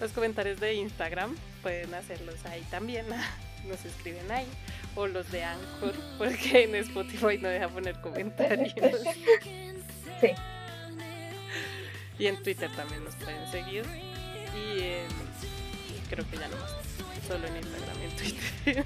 [0.00, 3.06] los comentarios de Instagram pueden hacerlos ahí también.
[3.64, 4.46] Nos escriben ahí.
[4.96, 8.74] O los de Anchor, porque en Spotify no deja poner comentarios.
[10.20, 10.30] Sí.
[12.18, 13.84] Y en Twitter también nos pueden seguir.
[14.54, 16.70] Y creo que ya no más.
[17.26, 18.84] Solo en Instagram y en Twitter.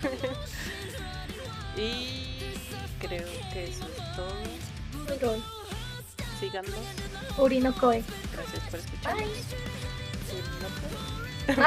[1.77, 2.39] y
[2.99, 5.37] creo que eso es todo.
[6.41, 6.75] Síganos.
[7.37, 8.03] Urinocoe.
[8.33, 9.29] Gracias por escucharnos.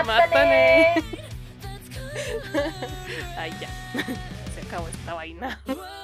[0.06, 1.04] ¡Mátane!
[3.38, 3.70] Ay, ya.
[4.72, 5.60] Acabó esta vaina.